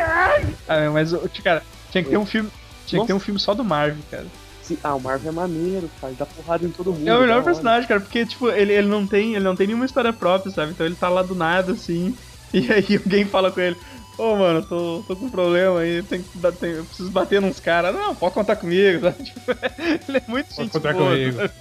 ai. 0.00 0.54
Ah, 0.66 0.90
mas, 0.90 1.12
cara, 1.42 1.62
tinha 1.90 2.04
que 2.04 2.10
ter 2.10 2.16
um 2.16 2.26
filme. 2.26 2.50
Tinha 2.86 3.02
que 3.02 3.06
ter 3.06 3.12
um 3.12 3.20
filme 3.20 3.38
só 3.38 3.54
do 3.54 3.64
Marvel, 3.64 4.02
cara. 4.10 4.26
Ah, 4.82 4.94
o 4.94 5.00
Marvel 5.00 5.30
é 5.30 5.34
maneiro, 5.34 5.90
cara. 6.00 6.12
Dá 6.18 6.26
porrada 6.26 6.64
em 6.64 6.70
todo 6.70 6.92
mundo. 6.92 7.08
É 7.08 7.16
o 7.16 7.20
melhor 7.20 7.36
hora. 7.36 7.44
personagem, 7.44 7.88
cara, 7.88 8.00
porque, 8.00 8.26
tipo, 8.26 8.48
ele, 8.50 8.72
ele 8.72 8.88
não 8.88 9.06
tem. 9.06 9.34
Ele 9.34 9.44
não 9.44 9.56
tem 9.56 9.66
nenhuma 9.66 9.86
história 9.86 10.12
própria, 10.12 10.52
sabe? 10.52 10.72
Então 10.72 10.84
ele 10.84 10.94
tá 10.94 11.08
lá 11.08 11.22
do 11.22 11.34
nada, 11.34 11.72
assim. 11.72 12.16
E 12.50 12.72
aí 12.72 12.96
alguém 12.96 13.26
fala 13.26 13.52
com 13.52 13.60
ele, 13.60 13.76
ô 14.16 14.34
mano, 14.34 14.62
tô, 14.62 15.04
tô 15.06 15.14
com 15.14 15.26
um 15.26 15.30
problema 15.30 15.80
aí, 15.80 16.02
tem 16.02 16.24
tem, 16.58 16.70
eu 16.70 16.84
preciso 16.86 17.10
bater 17.10 17.42
nos 17.42 17.60
caras. 17.60 17.94
Não, 17.94 18.14
pode 18.14 18.32
contar 18.32 18.56
comigo, 18.56 19.02
sabe? 19.04 19.22
Tipo, 19.22 19.50
ele 20.08 20.16
é 20.16 20.22
muito 20.26 20.46
Pode 20.46 20.62
gente 20.62 20.72
contar 20.72 20.94
boa, 20.94 21.10
comigo. 21.10 21.36
sabe? 21.36 21.52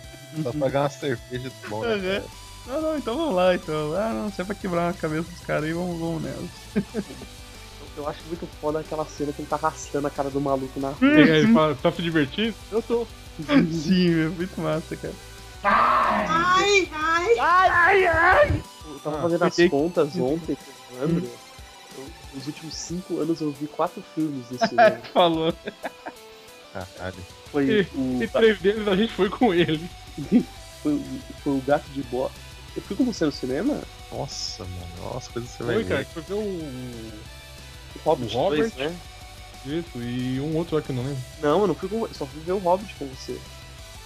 Só 0.43 0.53
pagar 0.53 0.83
uma 0.83 0.89
cerveja 0.89 1.49
do 1.49 1.69
bom, 1.69 1.81
né? 1.81 1.93
Uhum. 1.93 2.01
cara? 2.01 2.23
Não, 2.67 2.81
não, 2.81 2.97
então 2.97 3.17
vamos 3.17 3.35
lá, 3.35 3.53
então. 3.53 3.93
Ah, 3.97 4.13
não, 4.13 4.31
se 4.31 4.41
é 4.41 4.45
pra 4.45 4.55
quebrar 4.55 4.89
a 4.89 4.93
cabeça 4.93 5.29
dos 5.29 5.41
caras 5.41 5.65
aí, 5.65 5.73
vamos, 5.73 5.99
vamos 5.99 6.23
nela. 6.23 6.43
Eu 7.97 8.07
acho 8.07 8.19
muito 8.27 8.47
foda 8.61 8.79
aquela 8.79 9.05
cena 9.05 9.33
que 9.33 9.41
ele 9.41 9.47
tá 9.49 9.55
arrastando 9.55 10.05
a 10.07 10.09
cara 10.09 10.29
do 10.29 10.39
maluco 10.39 10.79
na 10.79 10.89
rua. 10.89 10.99
E 11.19 11.23
aí 11.31 11.39
ele 11.39 11.53
fala, 11.53 11.75
tá 11.75 11.91
se 11.91 12.01
divertindo? 12.01 12.53
Eu 12.71 12.81
tô. 12.81 13.07
Sim, 13.71 14.09
meu, 14.09 14.31
muito 14.31 14.61
massa, 14.61 14.95
cara. 14.95 15.13
Ai, 15.63 16.89
ai. 17.39 18.63
Eu 18.87 18.99
tava 18.99 19.17
Ah, 19.17 19.21
fazendo 19.23 19.43
as 19.45 19.55
fiquei- 19.55 19.69
contas 19.69 20.15
ontem 20.17 20.55
com 20.55 20.95
o 20.95 20.97
Evandro. 21.03 21.25
Eu- 21.97 22.05
Nos 22.35 22.45
últimos 22.47 22.73
cinco 22.75 23.19
anos 23.19 23.41
eu 23.41 23.51
vi 23.51 23.65
quatro 23.67 24.03
filmes 24.13 24.45
no 24.51 24.59
cinema. 24.67 24.99
Falou. 25.13 25.53
Caralho. 26.73 27.15
Foi 27.51 27.87
o, 27.95 28.21
E 28.23 28.27
três 28.27 28.59
deles 28.59 28.87
a 28.87 28.95
gente 28.95 29.13
foi 29.13 29.29
com 29.29 29.53
ele. 29.53 29.89
foi, 30.83 30.93
o- 30.93 31.03
foi 31.43 31.53
o 31.53 31.61
Gato 31.65 31.87
de 31.89 32.03
Boa. 32.03 32.29
Eu 32.75 32.81
fui 32.83 32.95
com 32.95 33.05
você 33.05 33.25
no 33.25 33.31
cinema? 33.31 33.81
Nossa, 34.11 34.63
mano. 34.63 35.13
Nossa, 35.13 35.31
coisa 35.31 35.47
que 35.47 35.53
você 35.57 35.63
vai 35.63 35.75
Foi, 35.75 35.83
ver. 35.83 35.89
cara, 35.89 36.05
que 36.05 36.13
foi 36.13 36.21
ver 36.23 36.33
o. 36.35 37.11
O 38.05 38.09
Hobbit 38.09 38.35
O 38.35 38.39
Robert? 38.39 38.59
2, 38.59 38.75
né? 38.75 38.95
Isso, 39.65 40.01
e 40.01 40.39
um 40.39 40.55
outro 40.55 40.75
lá 40.75 40.81
que 40.81 40.91
eu 40.91 40.95
não 40.95 41.03
lembro. 41.03 41.21
Não, 41.41 41.61
eu 41.61 41.67
não 41.67 41.75
fui 41.75 41.89
com 41.89 42.07
Só 42.13 42.25
fui 42.25 42.41
ver 42.45 42.53
o 42.53 42.57
Hobbit 42.57 42.93
com 42.95 43.05
você. 43.07 43.37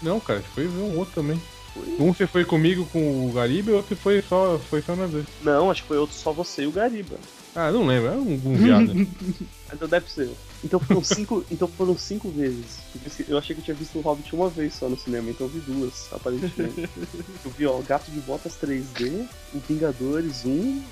Não, 0.01 0.19
cara, 0.19 0.39
a 0.39 0.41
gente 0.41 0.51
foi 0.51 0.67
ver 0.67 0.81
um 0.81 0.97
outro 0.97 1.13
também. 1.13 1.39
Foi? 1.73 1.95
Um 1.99 2.13
você 2.13 2.27
foi 2.27 2.43
comigo 2.43 2.85
com 2.91 3.27
o 3.27 3.31
Gariba 3.31 3.71
e 3.71 3.73
outro 3.75 3.95
foi 3.95 4.21
só, 4.21 4.59
foi 4.69 4.81
só 4.81 4.95
nós 4.95 5.11
dois. 5.11 5.25
Não, 5.41 5.69
acho 5.69 5.83
que 5.83 5.87
foi 5.87 5.97
outro 5.97 6.15
só 6.15 6.31
você 6.31 6.63
e 6.63 6.67
o 6.67 6.71
Gariba. 6.71 7.17
Ah, 7.55 7.71
não 7.71 7.85
lembro, 7.85 8.09
é 8.09 8.15
um, 8.15 8.41
um 8.45 8.55
viado. 8.55 8.91
Então 9.73 9.87
deve 9.87 10.11
ser. 10.11 10.29
Então 10.63 10.79
foram 10.79 11.03
cinco, 11.03 11.45
então 11.49 11.67
foram 11.67 11.97
cinco 11.97 12.29
vezes. 12.29 12.79
Eu 13.27 13.37
achei 13.37 13.55
que 13.55 13.61
eu 13.61 13.65
tinha 13.65 13.75
visto 13.75 13.97
o 13.97 14.01
Hobbit 14.01 14.35
uma 14.35 14.49
vez 14.49 14.73
só 14.73 14.89
no 14.89 14.99
cinema, 14.99 15.29
então 15.29 15.47
eu 15.47 15.51
vi 15.51 15.59
duas, 15.59 16.07
aparentemente. 16.11 16.89
eu 17.45 17.51
vi, 17.57 17.65
ó, 17.65 17.79
Gato 17.79 18.11
de 18.11 18.19
Botas 18.19 18.57
3D, 18.61 19.25
o 19.53 19.59
Vingadores 19.59 20.45
1, 20.45 20.83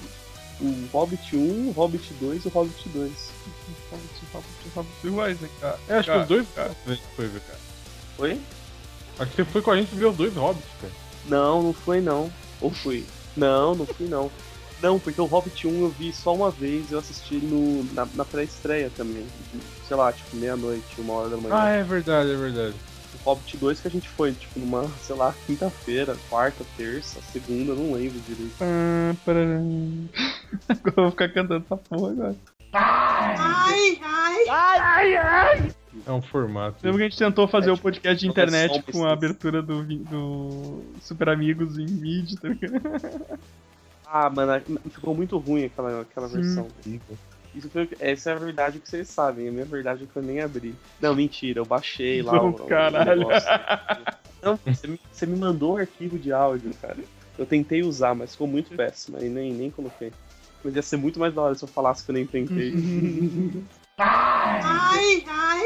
o 0.62 0.90
Hobbit 0.92 1.36
1, 1.36 1.70
o 1.70 1.72
Hobbit 1.72 2.14
2 2.20 2.46
e 2.46 2.48
o 2.48 2.52
Hobbit 2.52 2.90
2. 2.90 3.12
Iguais, 5.04 5.40
né, 5.40 5.50
cara? 5.60 5.80
É, 5.88 5.94
acho 5.96 6.02
que 6.04 6.12
Cara, 6.12 6.22
os 6.22 6.28
dois 6.28 6.48
cara. 6.56 6.76
foi 7.16 7.28
ver, 7.28 7.42
cara. 7.42 7.60
Foi? 8.18 8.42
Acho 9.20 9.32
que 9.32 9.36
você 9.38 9.46
foi 9.46 9.62
com 9.62 9.72
a 9.72 9.76
gente 9.78 9.96
ver 9.96 10.06
os 10.06 10.16
dois 10.18 10.34
Hobbits, 10.36 10.70
cara. 10.82 10.94
Não, 11.28 11.64
não 11.64 11.74
foi 11.74 12.02
não. 12.02 12.32
Ou 12.62 12.72
fui? 12.72 13.06
Não, 13.36 13.76
não 13.76 13.86
fui 13.86 14.08
não. 14.08 14.32
Não, 14.82 14.98
porque 14.98 15.20
o 15.20 15.26
Hobbit 15.26 15.68
1 15.68 15.82
eu 15.82 15.90
vi 15.90 16.14
só 16.14 16.34
uma 16.34 16.50
vez, 16.50 16.92
eu 16.92 17.00
assisti 17.00 17.36
no, 17.36 17.84
na, 17.94 18.08
na 18.16 18.24
pré-estreia 18.24 18.90
também. 18.96 19.26
Sei 19.88 19.98
lá, 19.98 20.12
tipo, 20.14 20.38
meia-noite, 20.38 20.86
uma 21.00 21.14
hora 21.14 21.30
da 21.30 21.38
manhã. 21.38 21.56
Ah, 21.56 21.70
é 21.70 21.84
verdade, 21.84 22.32
é 22.32 22.36
verdade. 22.36 22.76
O 23.14 23.18
Hobbit 23.30 23.58
2 23.58 23.82
que 23.82 23.88
a 23.88 23.92
gente 23.92 24.08
foi, 24.10 24.34
tipo, 24.34 24.60
numa, 24.60 24.88
sei 25.02 25.16
lá, 25.16 25.34
quinta-feira, 25.46 26.16
quarta, 26.30 26.64
terça, 26.78 27.20
segunda, 27.32 27.74
não 27.74 27.94
lembro 27.94 28.20
direito. 28.20 28.54
Pararam. 29.26 30.10
Agora 30.70 30.94
eu 30.98 31.04
vou 31.04 31.12
ficar 31.12 31.30
cantando 31.30 31.66
essa 31.66 31.78
porra 31.78 32.12
agora. 32.12 32.36
Ai, 32.74 34.00
ai. 35.16 35.72
É 36.06 36.12
um 36.12 36.22
formato. 36.22 36.78
Lembra 36.84 37.00
que 37.00 37.04
a 37.06 37.10
gente 37.10 37.18
tentou 37.18 37.48
fazer 37.48 37.70
É, 37.70 37.72
o 37.72 37.76
tipo, 37.76 37.84
podcast 37.84 38.20
de 38.20 38.28
não 38.28 38.32
é 38.32 38.34
internet 38.34 38.82
com 38.92 39.06
a 39.06 39.12
abertura 39.12 39.62
do, 39.62 39.84
do 39.84 40.84
Super 41.02 41.30
Amigos 41.30 41.78
em 41.78 41.86
vídeo, 41.86 42.38
tá 42.40 42.50
ligado? 42.50 43.40
Ah, 44.12 44.28
mano, 44.28 44.60
ficou 44.90 45.14
muito 45.14 45.38
ruim 45.38 45.66
aquela, 45.66 46.02
aquela 46.02 46.28
Sim. 46.28 46.42
versão. 46.42 46.68
Isso 47.60 47.70
foi, 47.70 47.90
essa 48.00 48.32
é 48.32 48.34
a 48.34 48.38
verdade 48.38 48.80
que 48.80 48.90
vocês 48.90 49.08
sabem, 49.10 49.50
a 49.50 49.52
minha 49.52 49.66
verdade 49.66 50.04
é 50.04 50.08
que 50.12 50.16
eu 50.18 50.24
nem 50.24 50.40
abri. 50.40 50.74
Não, 51.02 51.14
mentira, 51.14 51.60
eu 51.60 51.66
baixei 51.66 52.22
lá 52.22 52.34
Não, 52.34 52.46
o, 52.48 52.50
o 52.52 52.54
caralho. 52.68 53.20
negócio. 53.20 53.50
Não, 54.42 54.58
você 54.66 54.88
me, 54.88 55.00
você 55.12 55.26
me 55.26 55.38
mandou 55.38 55.74
um 55.74 55.78
arquivo 55.78 56.18
de 56.18 56.32
áudio, 56.32 56.72
cara. 56.82 56.98
Eu 57.38 57.46
tentei 57.46 57.84
usar, 57.84 58.16
mas 58.16 58.32
ficou 58.32 58.48
muito 58.48 58.74
péssimo, 58.76 59.18
aí 59.18 59.30
nem, 59.30 59.54
nem 59.54 59.70
coloquei. 59.70 60.12
Mas 60.64 60.76
ia 60.76 60.82
ser 60.82 60.98
muito 60.98 61.20
mais 61.20 61.34
da 61.34 61.42
hora 61.42 61.56
se 61.56 61.64
eu 61.64 61.68
falasse 61.68 62.04
que 62.04 62.12
eu 62.12 62.16
nem 62.16 62.26
tentei. 62.26 62.74
Ai, 63.98 65.24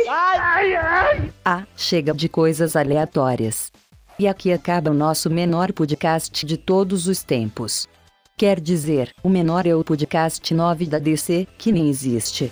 ai. 0.08 1.32
Ah, 1.46 1.64
chega 1.78 2.14
de 2.14 2.28
coisas 2.28 2.76
aleatórias. 2.76 3.72
E 4.18 4.28
aqui 4.28 4.52
acaba 4.52 4.91
o 4.91 4.94
nosso 4.94 5.30
menor 5.30 5.72
podcast 5.74 6.46
de 6.46 6.58
todos 6.58 7.08
os 7.08 7.24
tempos. 7.24 7.88
Quer 8.36 8.60
dizer, 8.60 9.12
o 9.24 9.30
menor 9.30 9.68
é 9.68 9.76
o 9.76 9.84
podcast 9.84 10.52
9 10.54 10.88
da 10.88 10.98
DC, 10.98 11.48
que 11.56 11.72
nem 11.72 11.88
existe. 11.88 12.52